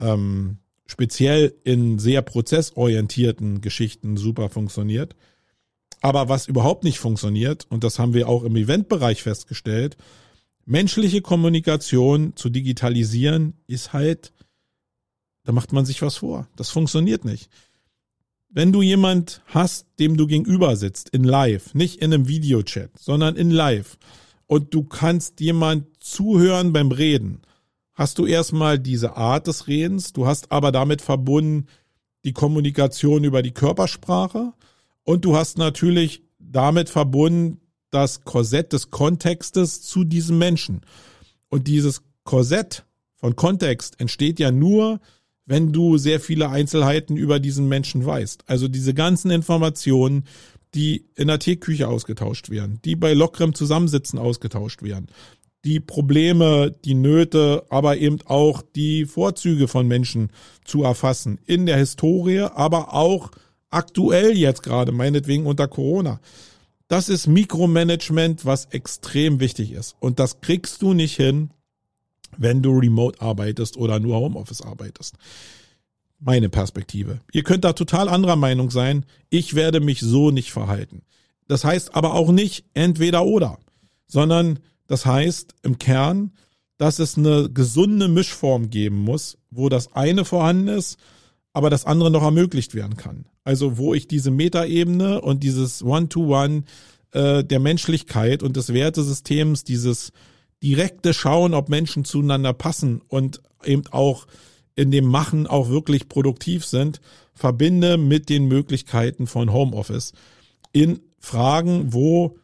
Ähm, 0.00 0.58
speziell 0.88 1.54
in 1.62 1.98
sehr 1.98 2.22
prozessorientierten 2.22 3.60
Geschichten 3.60 4.16
super 4.16 4.48
funktioniert. 4.48 5.14
Aber 6.00 6.28
was 6.28 6.48
überhaupt 6.48 6.82
nicht 6.82 6.98
funktioniert, 6.98 7.66
und 7.68 7.84
das 7.84 7.98
haben 7.98 8.14
wir 8.14 8.28
auch 8.28 8.42
im 8.42 8.56
Eventbereich 8.56 9.22
festgestellt, 9.22 9.96
menschliche 10.64 11.20
Kommunikation 11.20 12.34
zu 12.36 12.48
digitalisieren 12.48 13.54
ist 13.66 13.92
halt, 13.92 14.32
da 15.44 15.52
macht 15.52 15.72
man 15.72 15.84
sich 15.84 16.02
was 16.02 16.16
vor. 16.16 16.48
Das 16.56 16.70
funktioniert 16.70 17.24
nicht. 17.24 17.50
Wenn 18.48 18.72
du 18.72 18.80
jemand 18.80 19.42
hast, 19.46 19.86
dem 19.98 20.16
du 20.16 20.26
gegenüber 20.26 20.76
sitzt, 20.76 21.10
in 21.10 21.24
live, 21.24 21.74
nicht 21.74 21.96
in 21.96 22.14
einem 22.14 22.28
Videochat, 22.28 22.90
sondern 22.98 23.36
in 23.36 23.50
live, 23.50 23.98
und 24.46 24.72
du 24.72 24.84
kannst 24.84 25.40
jemand 25.40 25.86
zuhören 26.02 26.72
beim 26.72 26.90
Reden, 26.90 27.42
hast 27.98 28.18
du 28.18 28.26
erstmal 28.26 28.78
diese 28.78 29.16
Art 29.16 29.48
des 29.48 29.66
Redens, 29.66 30.12
du 30.12 30.26
hast 30.26 30.52
aber 30.52 30.70
damit 30.70 31.02
verbunden 31.02 31.66
die 32.24 32.32
Kommunikation 32.32 33.24
über 33.24 33.42
die 33.42 33.50
Körpersprache 33.50 34.52
und 35.02 35.24
du 35.24 35.36
hast 35.36 35.58
natürlich 35.58 36.22
damit 36.38 36.88
verbunden 36.88 37.60
das 37.90 38.22
Korsett 38.22 38.72
des 38.72 38.90
Kontextes 38.90 39.82
zu 39.82 40.04
diesem 40.04 40.38
Menschen. 40.38 40.82
Und 41.48 41.66
dieses 41.66 42.02
Korsett 42.22 42.84
von 43.16 43.34
Kontext 43.34 43.98
entsteht 43.98 44.38
ja 44.38 44.52
nur, 44.52 45.00
wenn 45.44 45.72
du 45.72 45.98
sehr 45.98 46.20
viele 46.20 46.50
Einzelheiten 46.50 47.16
über 47.16 47.40
diesen 47.40 47.66
Menschen 47.66 48.06
weißt. 48.06 48.44
Also 48.46 48.68
diese 48.68 48.94
ganzen 48.94 49.30
Informationen, 49.30 50.24
die 50.74 51.06
in 51.16 51.28
der 51.28 51.38
Teeküche 51.38 51.88
ausgetauscht 51.88 52.50
werden, 52.50 52.78
die 52.84 52.94
bei 52.94 53.14
lockerem 53.14 53.54
Zusammensitzen 53.54 54.18
ausgetauscht 54.18 54.82
werden, 54.82 55.08
die 55.64 55.80
Probleme, 55.80 56.72
die 56.84 56.94
Nöte, 56.94 57.64
aber 57.68 57.96
eben 57.96 58.18
auch 58.26 58.62
die 58.62 59.06
Vorzüge 59.06 59.68
von 59.68 59.86
Menschen 59.86 60.30
zu 60.64 60.82
erfassen. 60.84 61.38
In 61.46 61.66
der 61.66 61.76
Historie, 61.76 62.40
aber 62.40 62.94
auch 62.94 63.30
aktuell 63.70 64.36
jetzt 64.36 64.62
gerade, 64.62 64.92
meinetwegen 64.92 65.46
unter 65.46 65.68
Corona. 65.68 66.20
Das 66.86 67.08
ist 67.08 67.26
Mikromanagement, 67.26 68.46
was 68.46 68.66
extrem 68.66 69.40
wichtig 69.40 69.72
ist. 69.72 69.96
Und 70.00 70.18
das 70.18 70.40
kriegst 70.40 70.80
du 70.80 70.94
nicht 70.94 71.16
hin, 71.16 71.50
wenn 72.36 72.62
du 72.62 72.70
remote 72.78 73.20
arbeitest 73.20 73.76
oder 73.76 74.00
nur 74.00 74.16
Homeoffice 74.16 74.62
arbeitest. 74.62 75.16
Meine 76.20 76.48
Perspektive. 76.48 77.20
Ihr 77.32 77.42
könnt 77.42 77.64
da 77.64 77.74
total 77.74 78.08
anderer 78.08 78.36
Meinung 78.36 78.70
sein. 78.70 79.04
Ich 79.28 79.54
werde 79.54 79.80
mich 79.80 80.00
so 80.00 80.30
nicht 80.30 80.50
verhalten. 80.50 81.02
Das 81.46 81.64
heißt 81.64 81.94
aber 81.94 82.14
auch 82.14 82.32
nicht 82.32 82.64
entweder 82.74 83.24
oder, 83.24 83.58
sondern 84.06 84.58
das 84.88 85.06
heißt 85.06 85.54
im 85.62 85.78
Kern, 85.78 86.32
dass 86.78 86.98
es 86.98 87.16
eine 87.16 87.48
gesunde 87.50 88.08
Mischform 88.08 88.70
geben 88.70 88.96
muss, 88.96 89.38
wo 89.50 89.68
das 89.68 89.92
eine 89.94 90.24
vorhanden 90.24 90.68
ist, 90.68 90.98
aber 91.52 91.70
das 91.70 91.84
andere 91.84 92.10
noch 92.10 92.22
ermöglicht 92.22 92.74
werden 92.74 92.96
kann. 92.96 93.26
Also 93.44 93.78
wo 93.78 93.94
ich 93.94 94.08
diese 94.08 94.30
Metaebene 94.30 95.20
und 95.20 95.42
dieses 95.42 95.82
One-to-One 95.82 96.62
-One, 97.12 97.38
äh, 97.40 97.44
der 97.44 97.60
Menschlichkeit 97.60 98.42
und 98.42 98.56
des 98.56 98.72
Wertesystems, 98.72 99.64
dieses 99.64 100.12
direkte 100.62 101.14
Schauen, 101.14 101.54
ob 101.54 101.68
Menschen 101.68 102.04
zueinander 102.04 102.52
passen 102.52 103.00
und 103.08 103.40
eben 103.64 103.84
auch 103.90 104.26
in 104.74 104.90
dem 104.90 105.06
Machen 105.06 105.46
auch 105.46 105.68
wirklich 105.68 106.08
produktiv 106.08 106.64
sind, 106.64 107.00
verbinde 107.34 107.96
mit 107.96 108.28
den 108.28 108.46
Möglichkeiten 108.46 109.26
von 109.26 109.52
Homeoffice 109.52 110.12
in 110.72 111.00
Fragen, 111.18 111.92
wo 111.92 112.36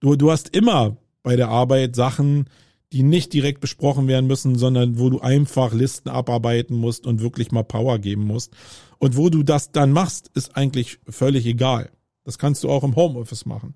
du, 0.00 0.16
du 0.16 0.30
hast 0.30 0.54
immer 0.54 0.96
bei 1.28 1.36
der 1.36 1.50
Arbeit 1.50 1.94
Sachen, 1.94 2.48
die 2.90 3.02
nicht 3.02 3.34
direkt 3.34 3.60
besprochen 3.60 4.08
werden 4.08 4.26
müssen, 4.26 4.56
sondern 4.56 4.98
wo 4.98 5.10
du 5.10 5.20
einfach 5.20 5.74
Listen 5.74 6.08
abarbeiten 6.08 6.74
musst 6.74 7.06
und 7.06 7.20
wirklich 7.20 7.52
mal 7.52 7.64
Power 7.64 7.98
geben 7.98 8.24
musst. 8.24 8.54
Und 8.96 9.18
wo 9.18 9.28
du 9.28 9.42
das 9.42 9.70
dann 9.70 9.92
machst, 9.92 10.30
ist 10.32 10.56
eigentlich 10.56 11.00
völlig 11.06 11.44
egal. 11.44 11.90
Das 12.24 12.38
kannst 12.38 12.64
du 12.64 12.70
auch 12.70 12.82
im 12.82 12.96
Homeoffice 12.96 13.44
machen. 13.44 13.74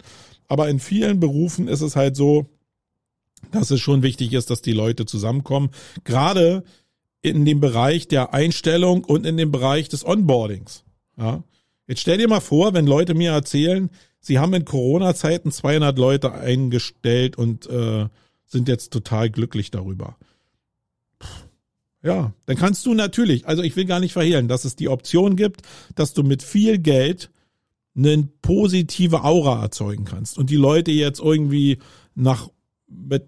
Aber 0.48 0.70
in 0.70 0.80
vielen 0.80 1.20
Berufen 1.20 1.68
ist 1.68 1.82
es 1.82 1.94
halt 1.94 2.16
so, 2.16 2.46
dass 3.50 3.70
es 3.70 3.82
schon 3.82 4.02
wichtig 4.02 4.32
ist, 4.32 4.48
dass 4.48 4.62
die 4.62 4.72
Leute 4.72 5.04
zusammenkommen. 5.04 5.72
Gerade 6.04 6.64
in 7.20 7.44
dem 7.44 7.60
Bereich 7.60 8.08
der 8.08 8.32
Einstellung 8.32 9.04
und 9.04 9.26
in 9.26 9.36
dem 9.36 9.52
Bereich 9.52 9.90
des 9.90 10.06
Onboardings. 10.06 10.84
Ja. 11.18 11.44
Jetzt 11.86 12.00
stell 12.00 12.18
dir 12.18 12.28
mal 12.28 12.40
vor, 12.40 12.74
wenn 12.74 12.86
Leute 12.86 13.14
mir 13.14 13.32
erzählen, 13.32 13.90
sie 14.20 14.38
haben 14.38 14.54
in 14.54 14.64
Corona-Zeiten 14.64 15.50
200 15.50 15.98
Leute 15.98 16.32
eingestellt 16.32 17.36
und 17.36 17.68
äh, 17.68 18.06
sind 18.46 18.68
jetzt 18.68 18.92
total 18.92 19.30
glücklich 19.30 19.70
darüber. 19.70 20.16
Ja, 22.02 22.32
dann 22.46 22.56
kannst 22.56 22.84
du 22.86 22.94
natürlich, 22.94 23.46
also 23.46 23.62
ich 23.62 23.76
will 23.76 23.84
gar 23.84 24.00
nicht 24.00 24.12
verhehlen, 24.12 24.48
dass 24.48 24.64
es 24.64 24.74
die 24.74 24.88
Option 24.88 25.36
gibt, 25.36 25.62
dass 25.94 26.14
du 26.14 26.22
mit 26.22 26.42
viel 26.42 26.78
Geld 26.78 27.30
eine 27.94 28.28
positive 28.42 29.22
Aura 29.22 29.62
erzeugen 29.62 30.04
kannst 30.04 30.38
und 30.38 30.50
die 30.50 30.56
Leute 30.56 30.90
jetzt 30.90 31.20
irgendwie 31.20 31.78
nach 32.14 32.48
mit, 32.88 33.26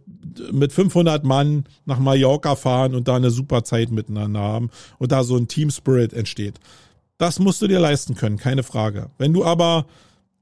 mit 0.52 0.72
500 0.72 1.24
Mann 1.24 1.64
nach 1.84 1.98
Mallorca 1.98 2.56
fahren 2.56 2.94
und 2.94 3.08
da 3.08 3.16
eine 3.16 3.30
super 3.30 3.64
Zeit 3.64 3.90
miteinander 3.90 4.40
haben 4.40 4.70
und 4.98 5.12
da 5.12 5.24
so 5.24 5.36
ein 5.36 5.48
Team 5.48 5.70
Spirit 5.70 6.12
entsteht. 6.12 6.58
Das 7.24 7.38
musst 7.38 7.62
du 7.62 7.68
dir 7.68 7.80
leisten 7.80 8.16
können, 8.16 8.36
keine 8.36 8.62
Frage. 8.62 9.08
Wenn 9.16 9.32
du 9.32 9.46
aber 9.46 9.86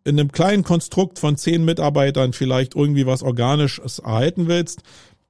in 0.02 0.18
einem 0.18 0.32
kleinen 0.32 0.64
Konstrukt 0.64 1.20
von 1.20 1.36
zehn 1.36 1.64
Mitarbeitern 1.64 2.32
vielleicht 2.32 2.74
irgendwie 2.74 3.06
was 3.06 3.22
Organisches 3.22 4.00
erhalten 4.00 4.48
willst, 4.48 4.82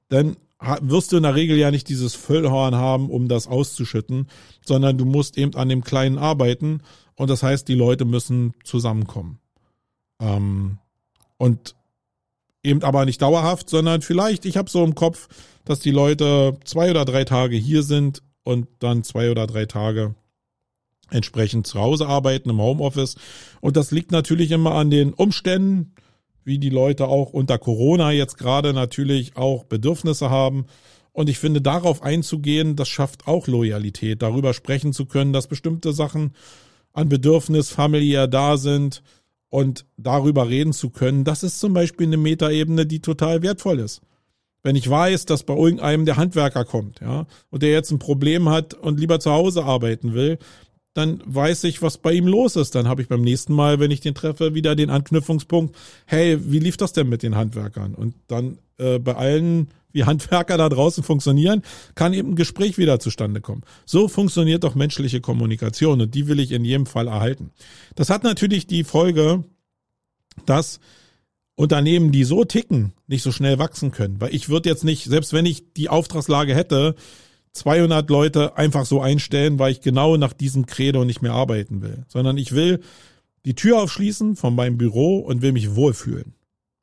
dann 0.09 0.35
wirst 0.81 1.11
du 1.11 1.17
in 1.17 1.21
der 1.21 1.35
Regel 1.35 1.55
ja 1.55 1.69
nicht 1.69 1.89
dieses 1.89 2.15
Füllhorn 2.15 2.73
haben, 2.73 3.11
um 3.11 3.27
das 3.27 3.45
auszuschütten, 3.45 4.29
sondern 4.65 4.97
du 4.97 5.05
musst 5.05 5.37
eben 5.37 5.53
an 5.53 5.69
dem 5.69 5.83
Kleinen 5.83 6.17
arbeiten 6.17 6.81
und 7.13 7.29
das 7.29 7.43
heißt, 7.43 7.67
die 7.67 7.75
Leute 7.75 8.05
müssen 8.05 8.53
zusammenkommen. 8.63 9.37
Ähm, 10.19 10.79
und 11.37 11.75
eben 12.63 12.81
aber 12.81 13.05
nicht 13.05 13.21
dauerhaft, 13.21 13.69
sondern 13.69 14.01
vielleicht, 14.01 14.45
ich 14.45 14.57
habe 14.57 14.71
so 14.71 14.83
im 14.83 14.95
Kopf, 14.95 15.27
dass 15.65 15.81
die 15.81 15.91
Leute 15.91 16.57
zwei 16.65 16.89
oder 16.89 17.05
drei 17.05 17.25
Tage 17.25 17.57
hier 17.57 17.83
sind 17.83 18.23
und 18.41 18.65
dann 18.79 19.03
zwei 19.03 19.29
oder 19.29 19.45
drei 19.45 19.67
Tage 19.67 20.15
entsprechend 21.13 21.67
zu 21.67 21.79
Hause 21.79 22.07
arbeiten 22.07 22.49
im 22.49 22.61
Homeoffice. 22.61 23.15
Und 23.61 23.77
das 23.77 23.91
liegt 23.91 24.11
natürlich 24.11 24.51
immer 24.51 24.73
an 24.75 24.89
den 24.89 25.13
Umständen, 25.13 25.93
wie 26.43 26.59
die 26.59 26.69
Leute 26.69 27.07
auch 27.07 27.31
unter 27.31 27.57
Corona 27.57 28.11
jetzt 28.11 28.37
gerade 28.37 28.73
natürlich 28.73 29.37
auch 29.37 29.63
Bedürfnisse 29.63 30.29
haben. 30.29 30.65
Und 31.13 31.29
ich 31.29 31.37
finde, 31.37 31.61
darauf 31.61 32.01
einzugehen, 32.01 32.75
das 32.75 32.89
schafft 32.89 33.27
auch 33.27 33.47
Loyalität, 33.47 34.21
darüber 34.21 34.53
sprechen 34.53 34.93
zu 34.93 35.05
können, 35.05 35.31
dass 35.31 35.47
bestimmte 35.47 35.93
Sachen 35.93 36.33
an 36.91 37.09
Bedürfnis 37.09 37.69
familiär 37.69 38.27
da 38.27 38.57
sind 38.57 39.03
und 39.49 39.85
darüber 39.97 40.49
reden 40.49 40.73
zu 40.73 40.89
können. 40.89 41.23
Das 41.23 41.43
ist 41.43 41.59
zum 41.59 41.73
Beispiel 41.73 42.07
eine 42.07 42.17
Metaebene, 42.17 42.85
die 42.85 43.01
total 43.01 43.43
wertvoll 43.43 43.79
ist. 43.79 44.01
Wenn 44.63 44.75
ich 44.75 44.89
weiß, 44.89 45.25
dass 45.25 45.43
bei 45.43 45.55
irgendeinem 45.55 46.05
der 46.05 46.17
Handwerker 46.17 46.65
kommt, 46.65 47.01
ja, 47.01 47.27
und 47.49 47.61
der 47.61 47.71
jetzt 47.71 47.91
ein 47.91 47.99
Problem 47.99 48.49
hat 48.49 48.73
und 48.73 48.99
lieber 48.99 49.19
zu 49.19 49.29
Hause 49.31 49.65
arbeiten 49.65 50.13
will, 50.13 50.39
dann 50.93 51.21
weiß 51.25 51.63
ich, 51.65 51.81
was 51.81 51.97
bei 51.97 52.13
ihm 52.13 52.27
los 52.27 52.55
ist. 52.55 52.75
Dann 52.75 52.87
habe 52.87 53.01
ich 53.01 53.07
beim 53.07 53.21
nächsten 53.21 53.53
Mal, 53.53 53.79
wenn 53.79 53.91
ich 53.91 54.01
den 54.01 54.13
treffe, 54.13 54.53
wieder 54.53 54.75
den 54.75 54.89
Anknüpfungspunkt, 54.89 55.75
hey, 56.05 56.37
wie 56.51 56.59
lief 56.59 56.77
das 56.77 56.93
denn 56.93 57.09
mit 57.09 57.23
den 57.23 57.35
Handwerkern? 57.35 57.95
Und 57.95 58.13
dann 58.27 58.59
äh, 58.77 58.99
bei 58.99 59.15
allen, 59.15 59.69
wie 59.91 60.03
Handwerker 60.03 60.57
da 60.57 60.69
draußen 60.69 61.03
funktionieren, 61.03 61.63
kann 61.95 62.13
eben 62.13 62.31
ein 62.31 62.35
Gespräch 62.35 62.77
wieder 62.77 62.99
zustande 62.99 63.41
kommen. 63.41 63.63
So 63.85 64.07
funktioniert 64.07 64.63
doch 64.63 64.75
menschliche 64.75 65.19
Kommunikation 65.19 66.01
und 66.01 66.13
die 66.13 66.27
will 66.27 66.39
ich 66.39 66.51
in 66.51 66.63
jedem 66.63 66.85
Fall 66.85 67.07
erhalten. 67.07 67.51
Das 67.95 68.09
hat 68.09 68.23
natürlich 68.23 68.67
die 68.67 68.83
Folge, 68.83 69.43
dass 70.45 70.79
Unternehmen, 71.55 72.11
die 72.11 72.23
so 72.23 72.43
ticken, 72.43 72.93
nicht 73.07 73.23
so 73.23 73.31
schnell 73.31 73.59
wachsen 73.59 73.91
können. 73.91 74.19
Weil 74.19 74.33
ich 74.33 74.49
würde 74.49 74.69
jetzt 74.69 74.83
nicht, 74.83 75.05
selbst 75.05 75.33
wenn 75.33 75.45
ich 75.45 75.73
die 75.73 75.89
Auftragslage 75.89 76.55
hätte, 76.55 76.95
200 77.53 78.09
Leute 78.09 78.57
einfach 78.57 78.85
so 78.85 78.99
einstellen, 79.01 79.59
weil 79.59 79.71
ich 79.71 79.81
genau 79.81 80.17
nach 80.17 80.33
diesem 80.33 80.65
Credo 80.65 81.05
nicht 81.05 81.21
mehr 81.21 81.33
arbeiten 81.33 81.81
will, 81.81 82.03
sondern 82.07 82.37
ich 82.37 82.53
will 82.53 82.81
die 83.45 83.55
Tür 83.55 83.81
aufschließen 83.81 84.35
von 84.35 84.55
meinem 84.55 84.77
Büro 84.77 85.19
und 85.19 85.41
will 85.41 85.51
mich 85.51 85.75
wohlfühlen. 85.75 86.33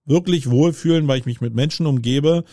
Wirklich 0.05 0.51
wohlfühlen, 0.51 1.09
weil 1.09 1.19
ich 1.19 1.27
mich 1.27 1.41
mit 1.41 1.55
Menschen 1.55 1.87
umgebe, 1.87 2.45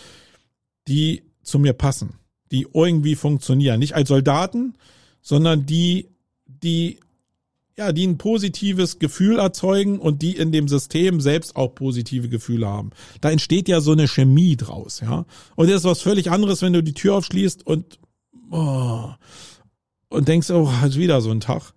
die 0.87 1.23
zu 1.43 1.59
mir 1.59 1.73
passen, 1.73 2.15
die 2.51 2.67
irgendwie 2.73 3.15
funktionieren. 3.15 3.79
Nicht 3.79 3.95
als 3.95 4.09
Soldaten, 4.09 4.75
sondern 5.21 5.65
die, 5.65 6.07
die, 6.45 6.99
ja, 7.77 7.91
die 7.91 8.07
ein 8.07 8.17
positives 8.17 8.97
Gefühl 8.97 9.39
erzeugen 9.39 9.99
und 9.99 10.21
die 10.21 10.35
in 10.35 10.51
dem 10.51 10.67
System 10.67 11.21
selbst 11.21 11.55
auch 11.55 11.75
positive 11.75 12.29
Gefühle 12.29 12.67
haben. 12.67 12.91
Da 13.21 13.29
entsteht 13.29 13.67
ja 13.67 13.81
so 13.81 13.91
eine 13.91 14.07
Chemie 14.07 14.55
draus, 14.55 15.01
ja. 15.01 15.25
Und 15.55 15.69
das 15.69 15.77
ist 15.77 15.83
was 15.83 16.01
völlig 16.01 16.31
anderes, 16.31 16.61
wenn 16.61 16.73
du 16.73 16.81
die 16.81 16.93
Tür 16.93 17.15
aufschließt 17.15 17.65
und 17.65 17.99
oh, 18.51 19.11
und 20.09 20.27
denkst, 20.27 20.49
oh, 20.51 20.71
ist 20.85 20.97
wieder 20.97 21.21
so 21.21 21.31
ein 21.31 21.39
Tag. 21.39 21.73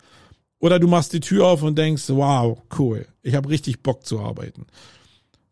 Oder 0.58 0.78
du 0.78 0.88
machst 0.88 1.12
die 1.12 1.20
Tür 1.20 1.46
auf 1.46 1.62
und 1.62 1.76
denkst, 1.76 2.04
wow, 2.08 2.60
cool, 2.78 3.06
ich 3.22 3.34
habe 3.34 3.48
richtig 3.48 3.82
Bock 3.82 4.04
zu 4.04 4.20
arbeiten. 4.20 4.66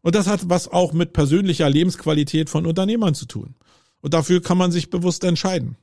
Und 0.03 0.15
das 0.15 0.27
hat 0.27 0.49
was 0.49 0.69
auch 0.69 0.93
mit 0.93 1.13
persönlicher 1.13 1.69
Lebensqualität 1.69 2.51
von 2.51 2.67
Unternehmern 2.67 3.15
zu 3.15 3.27
tun. 3.27 3.55
Und 4.01 4.15
dafür 4.15 4.43
kann 4.43 4.59
man 4.59 4.71
sich 4.71 4.91
bewusst 4.91 5.25
entscheiden. 5.25 5.77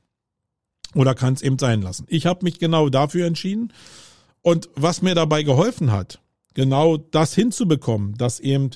Oder 0.94 1.14
kann 1.14 1.34
es 1.34 1.42
eben 1.42 1.58
sein 1.58 1.82
lassen. 1.82 2.06
Ich 2.08 2.26
habe 2.26 2.44
mich 2.44 2.58
genau 2.58 2.88
dafür 2.88 3.26
entschieden. 3.26 3.72
Und 4.42 4.68
was 4.74 5.02
mir 5.02 5.14
dabei 5.14 5.42
geholfen 5.42 5.92
hat, 5.92 6.20
genau 6.54 6.96
das 6.96 7.34
hinzubekommen, 7.34 8.16
dass 8.16 8.40
eben 8.40 8.70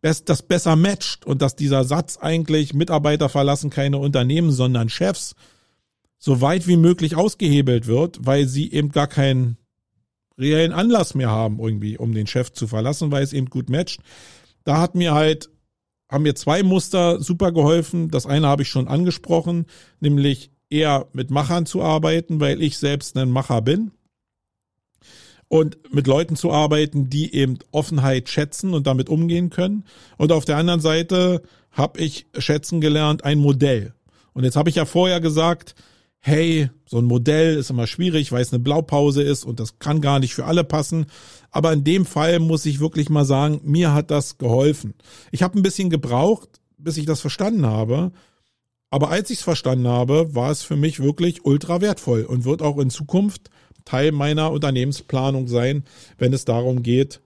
das 0.00 0.42
besser 0.42 0.76
matcht 0.76 1.26
und 1.26 1.42
dass 1.42 1.56
dieser 1.56 1.84
Satz 1.84 2.16
eigentlich 2.16 2.74
Mitarbeiter 2.74 3.28
verlassen 3.28 3.70
keine 3.70 3.98
Unternehmen, 3.98 4.50
sondern 4.50 4.88
Chefs, 4.88 5.34
so 6.18 6.40
weit 6.40 6.66
wie 6.66 6.76
möglich 6.76 7.16
ausgehebelt 7.16 7.86
wird, 7.86 8.26
weil 8.26 8.46
sie 8.46 8.72
eben 8.72 8.90
gar 8.90 9.06
keinen 9.06 9.56
reellen 10.38 10.72
Anlass 10.72 11.14
mehr 11.14 11.30
haben, 11.30 11.58
irgendwie, 11.58 11.98
um 11.98 12.12
den 12.12 12.26
Chef 12.26 12.52
zu 12.52 12.66
verlassen, 12.66 13.10
weil 13.10 13.22
es 13.22 13.32
eben 13.32 13.46
gut 13.46 13.70
matcht. 13.70 14.00
Da 14.64 14.80
hat 14.80 14.94
mir 14.94 15.14
halt, 15.14 15.50
haben 16.10 16.22
mir 16.22 16.34
zwei 16.34 16.62
Muster 16.62 17.20
super 17.20 17.52
geholfen. 17.52 18.10
Das 18.10 18.26
eine 18.26 18.46
habe 18.46 18.62
ich 18.62 18.68
schon 18.68 18.88
angesprochen, 18.88 19.66
nämlich 20.00 20.50
eher 20.70 21.06
mit 21.12 21.30
Machern 21.30 21.66
zu 21.66 21.82
arbeiten, 21.82 22.40
weil 22.40 22.62
ich 22.62 22.78
selbst 22.78 23.16
ein 23.16 23.30
Macher 23.30 23.62
bin. 23.62 23.92
Und 25.48 25.78
mit 25.94 26.06
Leuten 26.06 26.36
zu 26.36 26.52
arbeiten, 26.52 27.08
die 27.08 27.34
eben 27.34 27.58
Offenheit 27.70 28.28
schätzen 28.28 28.74
und 28.74 28.86
damit 28.86 29.08
umgehen 29.08 29.48
können. 29.48 29.84
Und 30.18 30.30
auf 30.30 30.44
der 30.44 30.58
anderen 30.58 30.80
Seite 30.80 31.42
habe 31.70 32.00
ich 32.00 32.26
schätzen 32.36 32.82
gelernt 32.82 33.24
ein 33.24 33.38
Modell. 33.38 33.94
Und 34.34 34.44
jetzt 34.44 34.56
habe 34.56 34.68
ich 34.68 34.76
ja 34.76 34.84
vorher 34.84 35.20
gesagt, 35.22 35.74
hey, 36.28 36.70
so 36.84 36.98
ein 36.98 37.06
Modell 37.06 37.56
ist 37.56 37.70
immer 37.70 37.86
schwierig, 37.86 38.30
weil 38.30 38.42
es 38.42 38.52
eine 38.52 38.62
Blaupause 38.62 39.22
ist 39.22 39.44
und 39.44 39.58
das 39.58 39.78
kann 39.78 40.00
gar 40.00 40.20
nicht 40.20 40.34
für 40.34 40.44
alle 40.44 40.62
passen. 40.62 41.06
Aber 41.50 41.72
in 41.72 41.84
dem 41.84 42.04
Fall 42.04 42.38
muss 42.38 42.66
ich 42.66 42.80
wirklich 42.80 43.08
mal 43.08 43.24
sagen, 43.24 43.60
mir 43.64 43.94
hat 43.94 44.10
das 44.10 44.38
geholfen. 44.38 44.94
Ich 45.32 45.42
habe 45.42 45.58
ein 45.58 45.62
bisschen 45.62 45.90
gebraucht, 45.90 46.60
bis 46.76 46.98
ich 46.98 47.06
das 47.06 47.20
verstanden 47.20 47.66
habe. 47.66 48.12
Aber 48.90 49.10
als 49.10 49.30
ich 49.30 49.38
es 49.38 49.44
verstanden 49.44 49.88
habe, 49.88 50.34
war 50.34 50.50
es 50.50 50.62
für 50.62 50.76
mich 50.76 51.00
wirklich 51.00 51.44
ultra 51.44 51.80
wertvoll 51.80 52.22
und 52.22 52.44
wird 52.44 52.62
auch 52.62 52.78
in 52.78 52.90
Zukunft 52.90 53.50
Teil 53.84 54.12
meiner 54.12 54.52
Unternehmensplanung 54.52 55.48
sein, 55.48 55.84
wenn 56.18 56.34
es 56.34 56.44
darum 56.44 56.82
geht, 56.82 57.22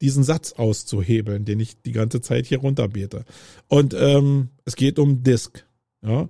diesen 0.00 0.24
Satz 0.24 0.52
auszuhebeln, 0.52 1.44
den 1.44 1.60
ich 1.60 1.82
die 1.82 1.92
ganze 1.92 2.20
Zeit 2.22 2.46
hier 2.46 2.60
runterbete. 2.60 3.24
Und 3.68 3.94
ähm, 3.94 4.48
es 4.64 4.74
geht 4.76 4.98
um 4.98 5.22
Disk. 5.22 5.66
Ja, 6.02 6.28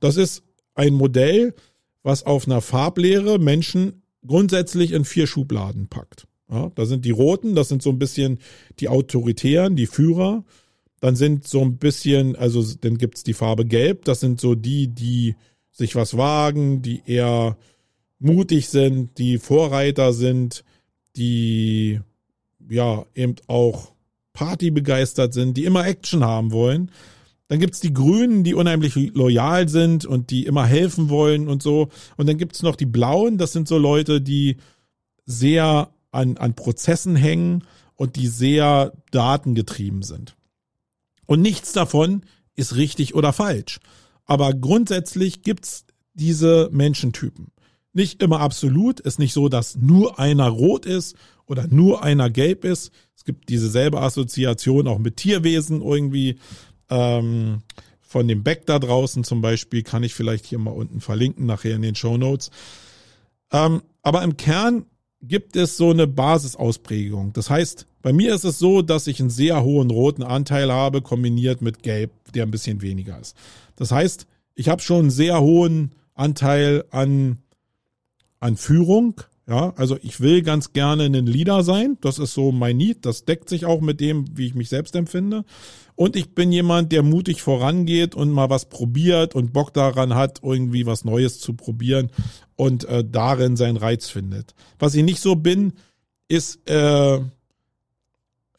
das 0.00 0.16
ist 0.16 0.44
ein 0.78 0.94
Modell, 0.94 1.54
was 2.02 2.24
auf 2.24 2.46
einer 2.46 2.60
Farblehre 2.60 3.38
Menschen 3.38 4.02
grundsätzlich 4.26 4.92
in 4.92 5.04
vier 5.04 5.26
Schubladen 5.26 5.88
packt. 5.88 6.26
Ja, 6.50 6.70
da 6.74 6.86
sind 6.86 7.04
die 7.04 7.10
Roten, 7.10 7.54
das 7.54 7.68
sind 7.68 7.82
so 7.82 7.90
ein 7.90 7.98
bisschen 7.98 8.38
die 8.80 8.88
Autoritären, 8.88 9.76
die 9.76 9.86
Führer. 9.86 10.44
Dann 11.00 11.16
sind 11.16 11.46
so 11.46 11.60
ein 11.60 11.76
bisschen, 11.76 12.34
also 12.36 12.64
dann 12.80 12.96
gibt's 12.96 13.22
die 13.22 13.34
Farbe 13.34 13.66
Gelb, 13.66 14.04
das 14.04 14.20
sind 14.20 14.40
so 14.40 14.54
die, 14.54 14.88
die 14.88 15.36
sich 15.70 15.94
was 15.94 16.16
wagen, 16.16 16.80
die 16.82 17.02
eher 17.04 17.56
mutig 18.18 18.68
sind, 18.68 19.18
die 19.18 19.38
Vorreiter 19.38 20.12
sind, 20.12 20.64
die 21.16 22.00
ja 22.68 23.04
eben 23.14 23.36
auch 23.46 23.92
partybegeistert 24.32 25.34
sind, 25.34 25.56
die 25.56 25.64
immer 25.64 25.86
Action 25.86 26.24
haben 26.24 26.52
wollen. 26.52 26.90
Dann 27.48 27.60
gibt's 27.60 27.80
die 27.80 27.94
Grünen, 27.94 28.44
die 28.44 28.54
unheimlich 28.54 28.94
loyal 29.14 29.68
sind 29.68 30.04
und 30.04 30.30
die 30.30 30.44
immer 30.44 30.66
helfen 30.66 31.08
wollen 31.08 31.48
und 31.48 31.62
so. 31.62 31.88
Und 32.16 32.28
dann 32.28 32.36
gibt's 32.36 32.62
noch 32.62 32.76
die 32.76 32.86
Blauen, 32.86 33.38
das 33.38 33.52
sind 33.52 33.68
so 33.68 33.78
Leute, 33.78 34.20
die 34.20 34.58
sehr 35.24 35.90
an, 36.10 36.36
an 36.36 36.54
Prozessen 36.54 37.16
hängen 37.16 37.64
und 37.94 38.16
die 38.16 38.28
sehr 38.28 38.92
datengetrieben 39.10 40.02
sind. 40.02 40.36
Und 41.26 41.40
nichts 41.40 41.72
davon 41.72 42.22
ist 42.54 42.76
richtig 42.76 43.14
oder 43.14 43.32
falsch. 43.32 43.80
Aber 44.24 44.52
grundsätzlich 44.52 45.42
gibt's 45.42 45.84
diese 46.14 46.68
Menschentypen. 46.72 47.48
Nicht 47.92 48.22
immer 48.22 48.40
absolut, 48.40 49.00
ist 49.00 49.18
nicht 49.18 49.32
so, 49.32 49.48
dass 49.48 49.76
nur 49.76 50.18
einer 50.18 50.48
rot 50.48 50.86
ist 50.86 51.16
oder 51.46 51.66
nur 51.68 52.02
einer 52.02 52.30
gelb 52.30 52.64
ist. 52.64 52.92
Es 53.16 53.24
gibt 53.24 53.48
diese 53.48 53.70
selbe 53.70 54.00
Assoziation 54.00 54.86
auch 54.86 54.98
mit 54.98 55.16
Tierwesen 55.16 55.82
irgendwie. 55.82 56.38
Ähm, 56.90 57.62
von 58.00 58.26
dem 58.26 58.42
Beck 58.42 58.64
da 58.66 58.78
draußen 58.78 59.22
zum 59.24 59.42
Beispiel 59.42 59.82
kann 59.82 60.02
ich 60.02 60.14
vielleicht 60.14 60.46
hier 60.46 60.58
mal 60.58 60.70
unten 60.70 61.00
verlinken, 61.00 61.46
nachher 61.46 61.76
in 61.76 61.82
den 61.82 61.94
Show 61.94 62.16
Notes. 62.16 62.50
Ähm, 63.52 63.82
aber 64.02 64.22
im 64.22 64.36
Kern 64.36 64.86
gibt 65.20 65.56
es 65.56 65.76
so 65.76 65.90
eine 65.90 66.06
Basisausprägung. 66.06 67.32
Das 67.32 67.50
heißt, 67.50 67.86
bei 68.02 68.12
mir 68.12 68.34
ist 68.34 68.44
es 68.44 68.58
so, 68.58 68.82
dass 68.82 69.06
ich 69.06 69.20
einen 69.20 69.30
sehr 69.30 69.62
hohen 69.62 69.90
roten 69.90 70.22
Anteil 70.22 70.72
habe, 70.72 71.02
kombiniert 71.02 71.60
mit 71.60 71.82
Gelb, 71.82 72.10
der 72.34 72.44
ein 72.44 72.50
bisschen 72.50 72.80
weniger 72.80 73.18
ist. 73.20 73.36
Das 73.76 73.90
heißt, 73.90 74.26
ich 74.54 74.68
habe 74.68 74.80
schon 74.80 75.00
einen 75.00 75.10
sehr 75.10 75.40
hohen 75.40 75.92
Anteil 76.14 76.84
an, 76.90 77.38
an 78.40 78.56
Führung, 78.56 79.20
ja, 79.48 79.72
also 79.76 79.96
ich 80.02 80.20
will 80.20 80.42
ganz 80.42 80.74
gerne 80.74 81.04
ein 81.04 81.26
Leader 81.26 81.62
sein. 81.62 81.96
Das 82.02 82.18
ist 82.18 82.34
so 82.34 82.52
mein 82.52 82.76
Need. 82.76 83.06
Das 83.06 83.24
deckt 83.24 83.48
sich 83.48 83.64
auch 83.64 83.80
mit 83.80 83.98
dem, 83.98 84.26
wie 84.36 84.46
ich 84.46 84.54
mich 84.54 84.68
selbst 84.68 84.94
empfinde. 84.94 85.46
Und 85.98 86.14
ich 86.14 86.32
bin 86.32 86.52
jemand, 86.52 86.92
der 86.92 87.02
mutig 87.02 87.42
vorangeht 87.42 88.14
und 88.14 88.30
mal 88.30 88.48
was 88.50 88.66
probiert 88.66 89.34
und 89.34 89.52
Bock 89.52 89.74
daran 89.74 90.14
hat, 90.14 90.38
irgendwie 90.44 90.86
was 90.86 91.04
Neues 91.04 91.40
zu 91.40 91.54
probieren 91.54 92.12
und 92.54 92.84
äh, 92.84 93.02
darin 93.04 93.56
seinen 93.56 93.76
Reiz 93.76 94.08
findet. 94.08 94.54
Was 94.78 94.94
ich 94.94 95.02
nicht 95.02 95.20
so 95.20 95.34
bin, 95.34 95.72
ist 96.28 96.60
äh, 96.70 97.18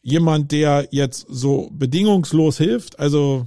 jemand, 0.02 0.52
der 0.52 0.88
jetzt 0.90 1.28
so 1.30 1.70
bedingungslos 1.72 2.58
hilft. 2.58 2.98
Also 2.98 3.46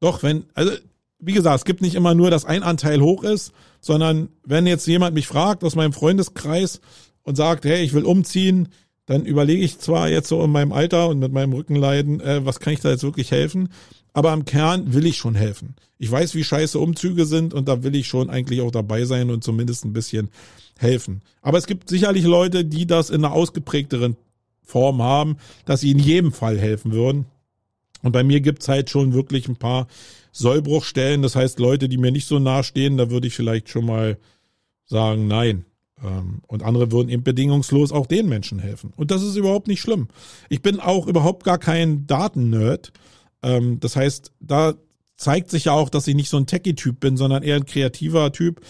doch, 0.00 0.22
wenn, 0.22 0.46
also 0.54 0.72
wie 1.18 1.34
gesagt, 1.34 1.58
es 1.58 1.64
gibt 1.66 1.82
nicht 1.82 1.96
immer 1.96 2.14
nur, 2.14 2.30
dass 2.30 2.46
ein 2.46 2.62
Anteil 2.62 3.02
hoch 3.02 3.22
ist, 3.22 3.52
sondern 3.82 4.30
wenn 4.44 4.66
jetzt 4.66 4.86
jemand 4.86 5.14
mich 5.14 5.26
fragt 5.26 5.62
aus 5.62 5.76
meinem 5.76 5.92
Freundeskreis 5.92 6.80
und 7.22 7.36
sagt, 7.36 7.66
hey, 7.66 7.84
ich 7.84 7.92
will 7.92 8.04
umziehen, 8.04 8.68
dann 9.06 9.26
überlege 9.26 9.64
ich 9.64 9.78
zwar 9.78 10.08
jetzt 10.08 10.28
so 10.28 10.42
in 10.42 10.50
meinem 10.50 10.72
Alter 10.72 11.08
und 11.08 11.18
mit 11.18 11.32
meinem 11.32 11.52
Rückenleiden, 11.52 12.20
äh, 12.20 12.44
was 12.44 12.60
kann 12.60 12.72
ich 12.72 12.80
da 12.80 12.90
jetzt 12.90 13.02
wirklich 13.02 13.30
helfen, 13.30 13.68
aber 14.12 14.32
im 14.32 14.44
Kern 14.44 14.94
will 14.94 15.06
ich 15.06 15.16
schon 15.16 15.34
helfen. 15.34 15.74
Ich 15.98 16.10
weiß, 16.10 16.34
wie 16.34 16.44
scheiße 16.44 16.78
Umzüge 16.78 17.26
sind 17.26 17.52
und 17.52 17.68
da 17.68 17.82
will 17.82 17.94
ich 17.94 18.06
schon 18.06 18.30
eigentlich 18.30 18.60
auch 18.60 18.70
dabei 18.70 19.04
sein 19.04 19.30
und 19.30 19.44
zumindest 19.44 19.84
ein 19.84 19.92
bisschen 19.92 20.30
helfen. 20.78 21.22
Aber 21.42 21.58
es 21.58 21.66
gibt 21.66 21.88
sicherlich 21.88 22.24
Leute, 22.24 22.64
die 22.64 22.86
das 22.86 23.10
in 23.10 23.24
einer 23.24 23.34
ausgeprägteren 23.34 24.16
Form 24.62 25.02
haben, 25.02 25.36
dass 25.66 25.80
sie 25.80 25.90
in 25.90 25.98
jedem 25.98 26.32
Fall 26.32 26.58
helfen 26.58 26.92
würden. 26.92 27.26
Und 28.02 28.12
bei 28.12 28.22
mir 28.22 28.40
gibt's 28.40 28.68
halt 28.68 28.90
schon 28.90 29.12
wirklich 29.12 29.48
ein 29.48 29.56
paar 29.56 29.86
Sollbruchstellen. 30.32 31.22
Das 31.22 31.36
heißt, 31.36 31.58
Leute, 31.58 31.88
die 31.88 31.96
mir 31.96 32.12
nicht 32.12 32.26
so 32.26 32.38
nahe 32.38 32.64
stehen, 32.64 32.96
da 32.96 33.10
würde 33.10 33.26
ich 33.26 33.34
vielleicht 33.34 33.68
schon 33.68 33.86
mal 33.86 34.18
sagen, 34.84 35.26
nein. 35.26 35.64
Ähm, 36.04 36.42
und 36.46 36.62
andere 36.62 36.92
würden 36.92 37.08
eben 37.08 37.24
bedingungslos 37.24 37.90
auch 37.90 38.06
den 38.06 38.28
Menschen 38.28 38.58
helfen. 38.58 38.92
Und 38.96 39.10
das 39.10 39.22
ist 39.22 39.36
überhaupt 39.36 39.68
nicht 39.68 39.80
schlimm. 39.80 40.08
Ich 40.48 40.62
bin 40.62 40.80
auch 40.80 41.06
überhaupt 41.06 41.44
gar 41.44 41.58
kein 41.58 42.06
Datennerd. 42.06 42.92
Ähm, 43.42 43.80
das 43.80 43.96
heißt, 43.96 44.32
da 44.40 44.74
zeigt 45.16 45.50
sich 45.50 45.66
ja 45.66 45.72
auch, 45.72 45.88
dass 45.88 46.06
ich 46.06 46.14
nicht 46.14 46.28
so 46.28 46.36
ein 46.36 46.46
Techie-Typ 46.46 47.00
bin, 47.00 47.16
sondern 47.16 47.42
eher 47.42 47.56
ein 47.56 47.66
kreativer 47.66 48.32
Typ. 48.32 48.60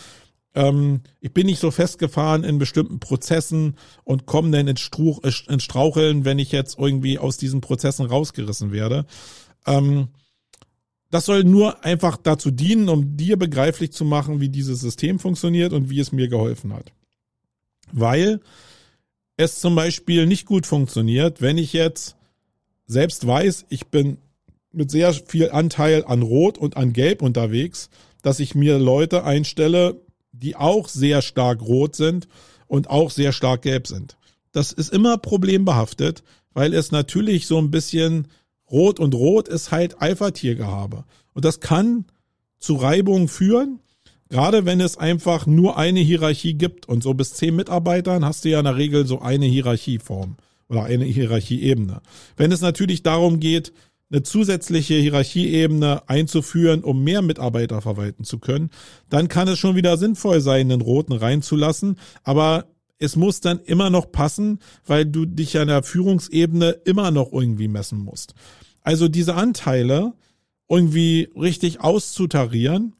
Ähm, 0.55 1.01
ich 1.20 1.33
bin 1.33 1.47
nicht 1.47 1.59
so 1.59 1.70
festgefahren 1.70 2.44
in 2.44 2.59
bestimmten 2.59 3.01
Prozessen 3.01 3.77
und 4.05 4.27
komme 4.27 4.51
dann 4.51 4.68
ins, 4.68 4.81
Struch, 4.81 5.20
ins 5.25 5.64
Straucheln, 5.64 6.25
wenn 6.25 6.38
ich 6.38 6.53
jetzt 6.53 6.79
irgendwie 6.79 7.18
aus 7.18 7.37
diesen 7.37 7.61
Prozessen 7.61 8.07
rausgerissen 8.07 8.70
werde. 8.70 9.07
Das 11.11 11.25
soll 11.27 11.44
nur 11.44 11.85
einfach 11.85 12.16
dazu 12.16 12.51
dienen, 12.51 12.88
um 12.88 13.16
dir 13.16 13.38
begreiflich 13.38 13.92
zu 13.92 14.05
machen, 14.05 14.40
wie 14.40 14.49
dieses 14.51 14.81
System 14.81 15.18
funktioniert 15.18 15.73
und 15.73 15.88
wie 15.88 16.01
es 16.01 16.12
mir 16.12 16.29
geholfen 16.29 16.75
hat. 16.75 16.92
Weil 17.92 18.40
es 19.37 19.61
zum 19.61 19.75
Beispiel 19.75 20.27
nicht 20.27 20.47
gut 20.47 20.66
funktioniert, 20.66 21.40
wenn 21.40 21.59
ich 21.59 21.73
jetzt 21.73 22.16
selbst 22.87 23.27
weiß, 23.27 23.66
ich 23.68 23.87
bin 23.87 24.18
mit 24.73 24.90
sehr 24.90 25.12
viel 25.12 25.51
Anteil 25.51 26.05
an 26.05 26.23
Rot 26.23 26.59
und 26.59 26.77
an 26.77 26.92
Gelb 26.92 27.23
unterwegs, 27.23 27.90
dass 28.23 28.40
ich 28.40 28.55
mir 28.55 28.79
Leute 28.79 29.25
einstelle, 29.25 30.01
die 30.33 30.57
auch 30.57 30.88
sehr 30.88 31.23
stark 31.23 31.62
rot 31.62 31.94
sind 31.94 32.29
und 32.66 32.90
auch 32.90 33.11
sehr 33.11 33.33
stark 33.33 33.62
gelb 33.62 33.87
sind. 33.87 34.16
Das 34.53 34.73
ist 34.73 34.92
immer 34.92 35.18
problembehaftet, 35.18 36.23
weil 36.53 36.75
es 36.75 36.90
natürlich 36.90 37.47
so 37.47 37.59
ein 37.59 37.70
bisschen 37.70 38.29
Rot 38.70 38.99
und 38.99 39.14
Rot 39.14 39.49
ist 39.49 39.70
halt 39.70 40.01
Alpha-Tiergehabe. 40.01 41.05
Und 41.35 41.44
das 41.44 41.61
kann 41.61 42.07
zu 42.59 42.77
Reibungen 42.77 43.29
führen, 43.29 43.81
gerade 44.29 44.65
wenn 44.65 44.81
es 44.81 44.97
einfach 44.97 45.47
nur 45.47 45.77
eine 45.77 46.01
Hierarchie 46.01 46.55
gibt. 46.55 46.89
Und 46.89 47.03
so 47.03 47.15
bis 47.15 47.35
zehn 47.35 47.57
Mitarbeitern 47.57 48.25
hast 48.25 48.45
du 48.45 48.51
ja 48.51 48.59
in 48.59 48.65
der 48.65 48.77
Regel 48.77 49.07
so 49.07 49.21
eine 49.21 49.47
Hierarchieform 49.47 50.37
oder 50.69 50.85
eine 50.85 51.05
Hierarchieebene. 51.05 52.01
Wenn 52.37 52.53
es 52.53 52.61
natürlich 52.61 53.03
darum 53.03 53.41
geht, 53.41 53.73
eine 54.11 54.23
zusätzliche 54.23 54.95
Hierarchieebene 54.95 56.09
einzuführen, 56.09 56.85
um 56.85 57.03
mehr 57.03 57.23
Mitarbeiter 57.23 57.81
verwalten 57.81 58.25
zu 58.25 58.39
können, 58.39 58.71
dann 59.09 59.29
kann 59.29 59.49
es 59.49 59.59
schon 59.59 59.77
wieder 59.77 59.97
sinnvoll 59.97 60.41
sein, 60.41 60.69
den 60.69 60.81
roten 60.81 61.13
reinzulassen. 61.13 61.99
Aber 62.23 62.67
es 62.99 63.17
muss 63.17 63.41
dann 63.41 63.61
immer 63.61 63.91
noch 63.91 64.13
passen, 64.13 64.61
weil 64.87 65.05
du 65.05 65.27
dich 65.27 65.59
an 65.59 65.69
der 65.69 65.83
Führungsebene 65.83 66.71
immer 66.85 67.11
noch 67.11 67.33
irgendwie 67.33 67.69
messen 67.69 67.99
musst. 67.99 68.35
Also 68.83 69.09
diese 69.09 69.35
Anteile 69.35 70.13
irgendwie 70.69 71.29
richtig 71.37 71.81
auszutarieren, 71.81 72.95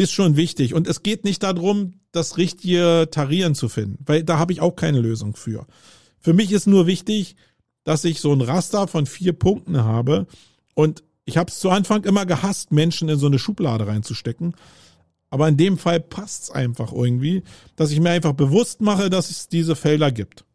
ist 0.00 0.12
schon 0.12 0.36
wichtig. 0.36 0.72
Und 0.72 0.88
es 0.88 1.02
geht 1.02 1.24
nicht 1.24 1.42
darum, 1.42 1.92
das 2.10 2.38
richtige 2.38 3.08
Tarieren 3.10 3.54
zu 3.54 3.68
finden, 3.68 4.02
weil 4.06 4.24
da 4.24 4.38
habe 4.38 4.52
ich 4.52 4.62
auch 4.62 4.74
keine 4.74 5.00
Lösung 5.00 5.36
für. 5.36 5.66
Für 6.18 6.32
mich 6.32 6.52
ist 6.52 6.66
nur 6.66 6.86
wichtig, 6.86 7.36
dass 7.84 8.04
ich 8.04 8.20
so 8.20 8.32
ein 8.32 8.40
Raster 8.40 8.88
von 8.88 9.04
vier 9.04 9.34
Punkten 9.34 9.84
habe. 9.84 10.26
Und 10.74 11.02
ich 11.26 11.36
habe 11.36 11.50
es 11.50 11.58
zu 11.58 11.68
Anfang 11.68 12.04
immer 12.04 12.24
gehasst, 12.24 12.72
Menschen 12.72 13.10
in 13.10 13.18
so 13.18 13.26
eine 13.26 13.38
Schublade 13.38 13.86
reinzustecken. 13.86 14.54
Aber 15.28 15.46
in 15.48 15.58
dem 15.58 15.76
Fall 15.76 16.00
passt 16.00 16.44
es 16.44 16.50
einfach 16.50 16.92
irgendwie, 16.92 17.42
dass 17.76 17.90
ich 17.90 18.00
mir 18.00 18.10
einfach 18.10 18.32
bewusst 18.32 18.80
mache, 18.80 19.10
dass 19.10 19.30
es 19.30 19.48
diese 19.48 19.76
Felder 19.76 20.10
gibt. 20.10 20.46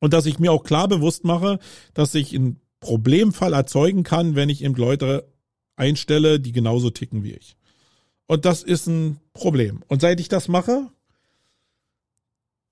Und 0.00 0.14
dass 0.14 0.24
ich 0.24 0.38
mir 0.38 0.52
auch 0.52 0.64
klar 0.64 0.88
bewusst 0.88 1.24
mache, 1.24 1.58
dass 1.92 2.14
ich 2.14 2.34
einen 2.34 2.60
Problemfall 2.80 3.52
erzeugen 3.52 4.04
kann, 4.04 4.36
wenn 4.36 4.48
ich 4.48 4.64
eben 4.64 4.74
Leute 4.74 5.28
einstelle, 5.76 6.40
die 6.40 6.52
genauso 6.52 6.88
ticken 6.88 7.22
wie 7.24 7.34
ich. 7.34 7.57
Und 8.28 8.44
das 8.44 8.62
ist 8.62 8.86
ein 8.86 9.18
Problem. 9.32 9.82
Und 9.88 10.02
seit 10.02 10.20
ich 10.20 10.28
das 10.28 10.46
mache, 10.48 10.90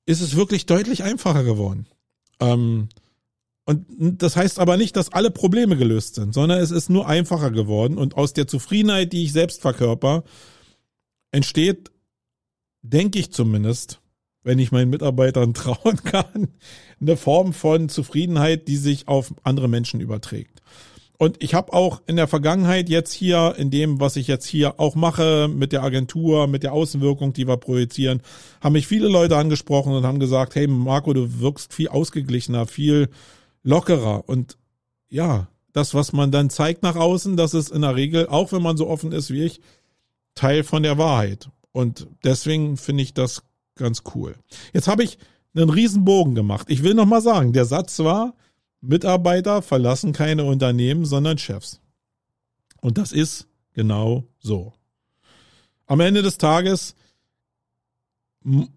ist 0.05 0.21
es 0.21 0.37
wirklich 0.37 0.66
deutlich 0.66 1.03
einfacher 1.03 1.42
geworden. 1.42 1.87
Ähm, 2.38 2.88
und 3.64 4.23
das 4.23 4.37
heißt 4.37 4.61
aber 4.61 4.77
nicht, 4.77 4.95
dass 4.95 5.12
alle 5.12 5.33
Probleme 5.33 5.77
gelöst 5.77 6.14
sind, 6.14 6.33
sondern 6.33 6.61
es 6.61 6.71
ist 6.71 6.88
nur 6.90 7.09
einfacher 7.09 7.51
geworden. 7.51 7.99
Und 7.99 8.16
aus 8.16 8.33
der 8.33 8.47
Zufriedenheit, 8.47 9.12
die 9.12 9.25
ich 9.25 9.33
selbst 9.33 9.61
verkörper, 9.62 10.23
entsteht, 11.33 11.90
denke 12.83 13.19
ich 13.19 13.33
zumindest, 13.33 14.01
wenn 14.45 14.59
ich 14.59 14.71
meinen 14.73 14.90
Mitarbeitern 14.90 15.55
trauen 15.55 15.97
kann, 16.05 16.49
eine 17.01 17.16
Form 17.16 17.55
von 17.55 17.88
Zufriedenheit, 17.88 18.69
die 18.69 18.77
sich 18.77 19.09
auf 19.09 19.35
andere 19.42 19.69
Menschen 19.69 20.01
überträgt. 20.01 20.61
Und 21.18 21.42
ich 21.42 21.55
habe 21.55 21.72
auch 21.72 22.02
in 22.07 22.16
der 22.16 22.29
Vergangenheit 22.29 22.88
jetzt 22.88 23.12
hier, 23.12 23.55
in 23.57 23.70
dem, 23.70 24.00
was 24.00 24.16
ich 24.16 24.26
jetzt 24.26 24.46
hier 24.46 24.79
auch 24.79 24.94
mache, 24.94 25.48
mit 25.48 25.72
der 25.72 25.83
Agentur, 25.83 26.46
mit 26.46 26.62
der 26.62 26.72
Außenwirkung, 26.72 27.33
die 27.33 27.46
wir 27.48 27.57
projizieren, 27.57 28.20
haben 28.61 28.74
mich 28.74 28.87
viele 28.87 29.09
Leute 29.09 29.37
angesprochen 29.37 29.94
und 29.94 30.05
haben 30.05 30.20
gesagt, 30.20 30.55
hey 30.55 30.66
Marco, 30.66 31.12
du 31.12 31.40
wirkst 31.40 31.72
viel 31.72 31.88
ausgeglichener, 31.88 32.66
viel 32.66 33.09
lockerer 33.62 34.29
und 34.29 34.59
ja, 35.09 35.48
das, 35.72 35.94
was 35.94 36.12
man 36.12 36.31
dann 36.31 36.50
zeigt 36.50 36.83
nach 36.83 36.96
außen, 36.96 37.37
das 37.37 37.55
ist 37.55 37.70
in 37.70 37.83
der 37.83 37.96
Regel, 37.96 38.29
auch 38.29 38.52
wenn 38.52 38.62
man 38.62 38.76
so 38.76 38.88
offen 38.88 39.12
ist 39.12 39.31
wie 39.31 39.44
ich, 39.44 39.61
Teil 40.35 40.64
von 40.64 40.83
der 40.83 40.98
Wahrheit. 40.98 41.50
Und 41.72 42.07
deswegen 42.24 42.76
finde 42.76 43.02
ich 43.02 43.12
das 43.12 43.42
ganz 43.74 44.02
cool. 44.14 44.37
Jetzt 44.72 44.88
habe 44.88 45.05
ich 45.05 45.18
einen 45.55 45.70
riesen 45.70 46.05
Bogen 46.05 46.35
gemacht. 46.35 46.66
Ich 46.70 46.83
will 46.83 46.94
noch 46.94 47.07
mal 47.07 47.20
sagen, 47.20 47.52
der 47.52 47.66
Satz 47.66 47.98
war, 47.98 48.35
Mitarbeiter 48.87 49.62
verlassen 49.62 50.12
keine 50.12 50.44
Unternehmen, 50.44 51.05
sondern 51.05 51.38
Chefs. 51.38 51.81
Und 52.81 52.99
das 52.99 53.12
ist 53.12 53.46
genau 53.72 54.25
so. 54.38 54.72
Am 55.87 56.01
Ende 56.01 56.22
des 56.22 56.38
Tages 56.38 56.94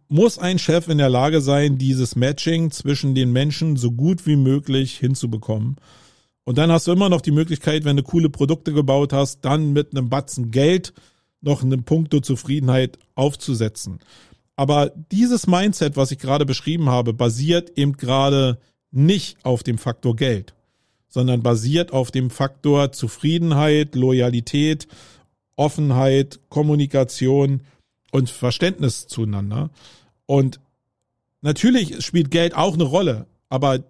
muss 0.07 0.39
ein 0.39 0.57
Chef 0.57 0.87
in 0.87 0.97
der 0.97 1.09
Lage 1.09 1.41
sein, 1.41 1.77
dieses 1.77 2.15
Matching 2.15 2.71
zwischen 2.71 3.13
den 3.13 3.31
Menschen 3.31 3.77
so 3.77 3.91
gut 3.91 4.25
wie 4.25 4.35
möglich 4.35 4.97
hinzubekommen. 4.97 5.77
Und 6.43 6.57
dann 6.57 6.71
hast 6.71 6.87
du 6.87 6.91
immer 6.91 7.09
noch 7.09 7.21
die 7.21 7.31
Möglichkeit, 7.31 7.85
wenn 7.85 7.97
du 7.97 8.01
coole 8.01 8.29
Produkte 8.29 8.73
gebaut 8.73 9.13
hast, 9.13 9.41
dann 9.45 9.73
mit 9.73 9.91
einem 9.91 10.09
Batzen 10.09 10.49
Geld 10.49 10.93
noch 11.41 11.61
einen 11.61 11.83
Punkt 11.83 12.13
der 12.13 12.23
Zufriedenheit 12.23 12.97
aufzusetzen. 13.13 13.99
Aber 14.55 14.91
dieses 15.11 15.45
Mindset, 15.45 15.95
was 15.95 16.11
ich 16.11 16.17
gerade 16.17 16.45
beschrieben 16.45 16.89
habe, 16.89 17.13
basiert 17.13 17.77
eben 17.77 17.93
gerade 17.93 18.59
nicht 18.91 19.37
auf 19.43 19.63
dem 19.63 19.77
Faktor 19.77 20.15
Geld, 20.15 20.53
sondern 21.07 21.43
basiert 21.43 21.91
auf 21.91 22.11
dem 22.11 22.29
Faktor 22.29 22.91
Zufriedenheit, 22.91 23.95
Loyalität, 23.95 24.87
Offenheit, 25.55 26.39
Kommunikation 26.49 27.61
und 28.11 28.29
Verständnis 28.29 29.07
zueinander. 29.07 29.69
Und 30.25 30.59
natürlich 31.41 32.03
spielt 32.05 32.31
Geld 32.31 32.55
auch 32.55 32.73
eine 32.73 32.83
Rolle, 32.83 33.27
aber 33.49 33.83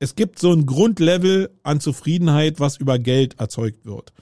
es 0.00 0.14
gibt 0.14 0.38
so 0.38 0.52
ein 0.52 0.66
Grundlevel 0.66 1.50
an 1.62 1.80
Zufriedenheit, 1.80 2.60
was 2.60 2.76
über 2.76 2.98
Geld 2.98 3.38
erzeugt 3.40 3.84
wird. 3.84 4.12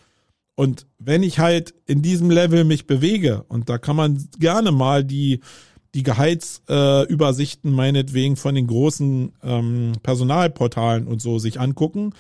Und 0.55 0.87
wenn 0.99 1.23
ich 1.23 1.39
halt 1.39 1.75
in 1.85 2.01
diesem 2.01 2.31
Level 2.31 2.65
mich 2.65 2.87
bewege, 2.87 3.45
und 3.49 3.69
da 3.69 3.77
kann 3.77 3.95
man 3.95 4.29
gerne 4.39 4.73
mal 4.73 5.05
die, 5.05 5.41
die 5.97 6.03
Gehaltsübersichten 6.03 7.73
meinetwegen 7.73 8.37
von 8.37 8.55
den 8.55 8.67
großen 8.67 9.33
ähm, 9.43 9.93
Personalportalen 10.03 11.09
und 11.09 11.23
so 11.23 11.39
sich 11.39 11.59
angucken, 11.59 12.13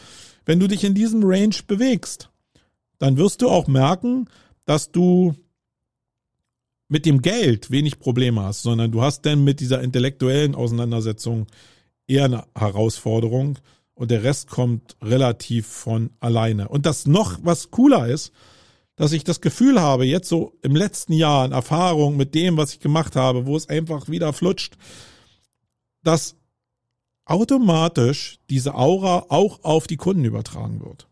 wenn 0.46 0.58
du 0.58 0.66
dich 0.66 0.82
in 0.82 0.94
diesem 0.94 1.20
Range 1.22 1.54
bewegst, 1.66 2.30
dann 2.98 3.18
wirst 3.18 3.42
du 3.42 3.50
auch 3.50 3.66
merken, 3.68 4.30
dass 4.64 4.90
du 4.90 5.34
mit 6.88 7.04
dem 7.04 7.20
Geld 7.20 7.70
wenig 7.70 7.98
Probleme 7.98 8.42
hast, 8.42 8.62
sondern 8.62 8.92
du 8.92 9.02
hast 9.02 9.26
denn 9.26 9.44
mit 9.44 9.60
dieser 9.60 9.82
intellektuellen 9.82 10.54
Auseinandersetzung 10.54 11.46
eher 12.06 12.24
eine 12.24 12.44
Herausforderung 12.56 13.58
und 13.94 14.10
der 14.10 14.22
Rest 14.22 14.48
kommt 14.48 14.96
relativ 15.02 15.66
von 15.66 16.10
alleine. 16.20 16.68
Und 16.68 16.86
das 16.86 17.06
noch 17.06 17.40
was 17.42 17.70
cooler 17.70 18.06
ist, 18.06 18.32
dass 18.96 19.12
ich 19.12 19.24
das 19.24 19.40
Gefühl 19.40 19.80
habe, 19.80 20.06
jetzt 20.06 20.28
so 20.28 20.54
im 20.62 20.74
letzten 20.74 21.12
Jahr 21.12 21.44
in 21.44 21.52
Erfahrung 21.52 22.16
mit 22.16 22.34
dem, 22.34 22.56
was 22.56 22.72
ich 22.72 22.80
gemacht 22.80 23.14
habe, 23.14 23.46
wo 23.46 23.56
es 23.56 23.68
einfach 23.68 24.08
wieder 24.08 24.32
flutscht, 24.32 24.76
dass 26.02 26.36
automatisch 27.26 28.38
diese 28.48 28.74
Aura 28.74 29.26
auch 29.28 29.62
auf 29.64 29.86
die 29.86 29.96
Kunden 29.96 30.24
übertragen 30.24 30.80
wird. 30.84 31.06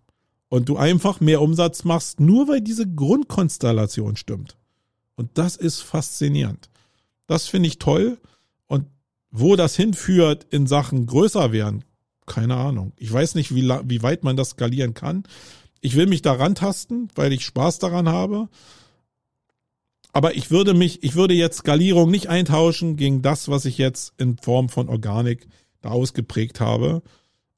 Und 0.48 0.68
du 0.68 0.76
einfach 0.76 1.20
mehr 1.20 1.42
Umsatz 1.42 1.84
machst, 1.84 2.20
nur 2.20 2.48
weil 2.48 2.60
diese 2.60 2.86
Grundkonstellation 2.88 4.16
stimmt. 4.16 4.56
Und 5.16 5.36
das 5.36 5.56
ist 5.56 5.80
faszinierend. 5.80 6.70
Das 7.26 7.48
finde 7.48 7.68
ich 7.68 7.78
toll. 7.78 8.18
Und 8.66 8.86
wo 9.30 9.56
das 9.56 9.74
hinführt 9.74 10.46
in 10.50 10.66
Sachen 10.66 11.06
größer 11.06 11.50
werden, 11.50 11.84
keine 12.26 12.56
Ahnung. 12.56 12.92
Ich 12.96 13.12
weiß 13.12 13.34
nicht, 13.34 13.54
wie, 13.54 13.68
wie 13.84 14.02
weit 14.02 14.22
man 14.22 14.36
das 14.36 14.50
skalieren 14.50 14.94
kann. 14.94 15.24
Ich 15.84 15.96
will 15.96 16.06
mich 16.06 16.22
daran 16.22 16.54
tasten, 16.54 17.08
weil 17.14 17.34
ich 17.34 17.44
Spaß 17.44 17.78
daran 17.78 18.08
habe. 18.08 18.48
Aber 20.14 20.34
ich 20.34 20.50
würde 20.50 20.72
mich, 20.72 21.02
ich 21.02 21.14
würde 21.14 21.34
jetzt 21.34 21.58
Skalierung 21.58 22.10
nicht 22.10 22.30
eintauschen 22.30 22.96
gegen 22.96 23.20
das, 23.20 23.50
was 23.50 23.66
ich 23.66 23.76
jetzt 23.76 24.14
in 24.16 24.38
Form 24.38 24.70
von 24.70 24.88
Organik 24.88 25.46
da 25.82 25.90
ausgeprägt 25.90 26.58
habe. 26.58 27.02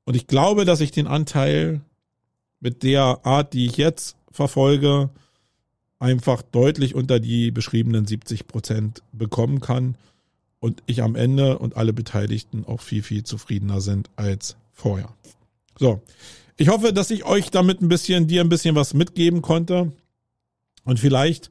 Und 0.05 0.17
ich 0.17 0.27
glaube, 0.27 0.65
dass 0.65 0.81
ich 0.81 0.91
den 0.91 1.07
Anteil 1.07 1.83
mit 2.59 2.83
der 2.83 3.25
Art, 3.25 3.53
die 3.53 3.67
ich 3.67 3.77
jetzt 3.77 4.17
verfolge, 4.33 5.11
einfach 6.01 6.43
deutlich 6.43 6.97
unter 6.97 7.21
die 7.21 7.53
beschriebenen 7.53 8.07
70 8.07 8.49
Prozent 8.49 9.05
bekommen 9.13 9.61
kann 9.61 9.97
und 10.59 10.83
ich 10.87 11.01
am 11.05 11.15
Ende 11.15 11.61
und 11.61 11.77
alle 11.77 11.93
Beteiligten 11.93 12.65
auch 12.65 12.81
viel, 12.81 13.05
viel 13.05 13.23
zufriedener 13.23 13.81
sind 13.81 14.11
als 14.17 14.57
vorher. 14.73 15.15
So. 15.79 16.03
Ich 16.57 16.69
hoffe, 16.69 16.93
dass 16.93 17.11
ich 17.11 17.25
euch 17.25 17.51
damit 17.51 17.83
ein 17.83 17.89
bisschen, 17.89 18.27
dir 18.27 18.41
ein 18.41 18.49
bisschen 18.49 18.75
was 18.75 18.95
mitgeben 18.95 19.43
konnte. 19.43 19.93
Und 20.85 20.99
vielleicht 20.99 21.51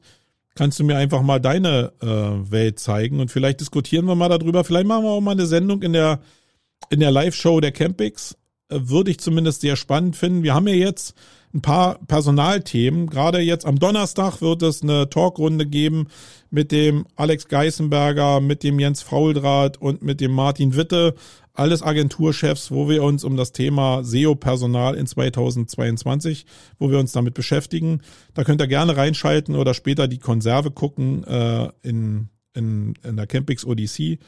kannst 0.56 0.80
du 0.80 0.84
mir 0.84 0.96
einfach 0.96 1.22
mal 1.22 1.38
deine 1.38 1.92
äh, 2.00 2.06
Welt 2.50 2.80
zeigen 2.80 3.20
und 3.20 3.30
vielleicht 3.30 3.60
diskutieren 3.60 4.06
wir 4.06 4.16
mal 4.16 4.28
darüber. 4.28 4.64
Vielleicht 4.64 4.86
machen 4.86 5.04
wir 5.04 5.10
auch 5.10 5.20
mal 5.20 5.32
eine 5.32 5.46
Sendung 5.46 5.82
in 5.82 5.92
der, 5.92 6.20
in 6.90 7.00
der 7.00 7.10
Live-Show 7.10 7.60
der 7.60 7.72
Campix. 7.72 8.36
Äh, 8.68 8.80
würde 8.82 9.10
ich 9.10 9.18
zumindest 9.18 9.60
sehr 9.60 9.76
spannend 9.76 10.16
finden. 10.16 10.42
Wir 10.42 10.54
haben 10.54 10.66
ja 10.66 10.74
jetzt 10.74 11.14
ein 11.54 11.62
paar 11.62 11.98
Personalthemen. 12.06 13.08
Gerade 13.08 13.38
jetzt 13.40 13.64
am 13.64 13.78
Donnerstag 13.78 14.40
wird 14.40 14.62
es 14.62 14.82
eine 14.82 15.08
Talkrunde 15.08 15.66
geben 15.66 16.08
mit 16.50 16.72
dem 16.72 17.06
Alex 17.16 17.48
Geisenberger, 17.48 18.40
mit 18.40 18.62
dem 18.62 18.80
Jens 18.80 19.02
Fauldraht 19.02 19.76
und 19.76 20.02
mit 20.02 20.20
dem 20.20 20.32
Martin 20.32 20.74
Witte. 20.74 21.14
Alles 21.56 21.82
Agenturchefs, 21.82 22.70
wo 22.70 22.88
wir 22.88 23.02
uns 23.02 23.24
um 23.24 23.36
das 23.36 23.52
Thema 23.52 24.04
SEO-Personal 24.04 24.94
in 24.94 25.06
2022, 25.06 26.44
wo 26.78 26.90
wir 26.90 26.98
uns 26.98 27.12
damit 27.12 27.32
beschäftigen. 27.32 28.02
Da 28.34 28.44
könnt 28.44 28.60
ihr 28.60 28.66
gerne 28.66 28.96
reinschalten 28.96 29.56
oder 29.56 29.72
später 29.72 30.06
die 30.06 30.18
Konserve 30.18 30.70
gucken 30.70 31.24
äh, 31.24 31.70
in, 31.82 32.28
in, 32.52 32.94
in 33.02 33.16
der 33.16 33.26
Campix 33.26 33.64
Odyssey. 33.64 34.18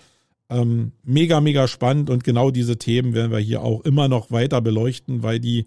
Ähm, 0.48 0.92
mega, 1.04 1.42
mega 1.42 1.68
spannend 1.68 2.08
und 2.08 2.24
genau 2.24 2.50
diese 2.50 2.78
Themen 2.78 3.12
werden 3.12 3.30
wir 3.30 3.38
hier 3.38 3.62
auch 3.62 3.82
immer 3.82 4.08
noch 4.08 4.30
weiter 4.30 4.62
beleuchten, 4.62 5.22
weil 5.22 5.38
die 5.38 5.66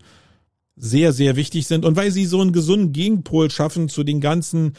sehr, 0.76 1.14
sehr 1.14 1.36
wichtig 1.36 1.68
sind 1.68 1.86
und 1.86 1.96
weil 1.96 2.10
sie 2.10 2.26
so 2.26 2.42
einen 2.42 2.54
gesunden 2.54 2.92
Gegenpol 2.92 3.52
schaffen 3.52 3.88
zu 3.88 4.04
den 4.04 4.20
ganzen 4.20 4.74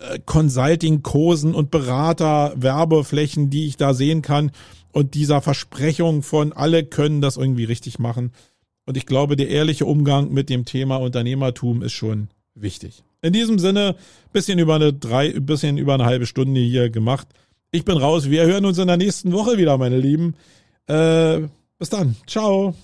äh, 0.00 0.18
Consulting-Kursen 0.26 1.54
und 1.54 1.70
Berater-Werbeflächen, 1.70 3.50
die 3.50 3.66
ich 3.66 3.76
da 3.76 3.94
sehen 3.94 4.22
kann 4.22 4.50
und 4.96 5.12
dieser 5.12 5.42
Versprechung 5.42 6.22
von 6.22 6.54
alle 6.54 6.82
können 6.82 7.20
das 7.20 7.36
irgendwie 7.36 7.64
richtig 7.64 7.98
machen. 7.98 8.32
Und 8.86 8.96
ich 8.96 9.04
glaube, 9.04 9.36
der 9.36 9.50
ehrliche 9.50 9.84
Umgang 9.84 10.32
mit 10.32 10.48
dem 10.48 10.64
Thema 10.64 10.96
Unternehmertum 10.96 11.82
ist 11.82 11.92
schon 11.92 12.28
wichtig. 12.54 13.04
In 13.20 13.34
diesem 13.34 13.58
Sinne, 13.58 13.96
bisschen 14.32 14.58
über 14.58 14.76
eine 14.76 14.94
drei, 14.94 15.38
bisschen 15.38 15.76
über 15.76 15.92
eine 15.92 16.06
halbe 16.06 16.24
Stunde 16.24 16.62
hier 16.62 16.88
gemacht. 16.88 17.28
Ich 17.72 17.84
bin 17.84 17.98
raus. 17.98 18.30
Wir 18.30 18.46
hören 18.46 18.64
uns 18.64 18.78
in 18.78 18.86
der 18.86 18.96
nächsten 18.96 19.32
Woche 19.32 19.58
wieder, 19.58 19.76
meine 19.76 19.98
Lieben. 19.98 20.34
Äh, 20.86 21.42
bis 21.78 21.90
dann. 21.90 22.16
Ciao. 22.26 22.74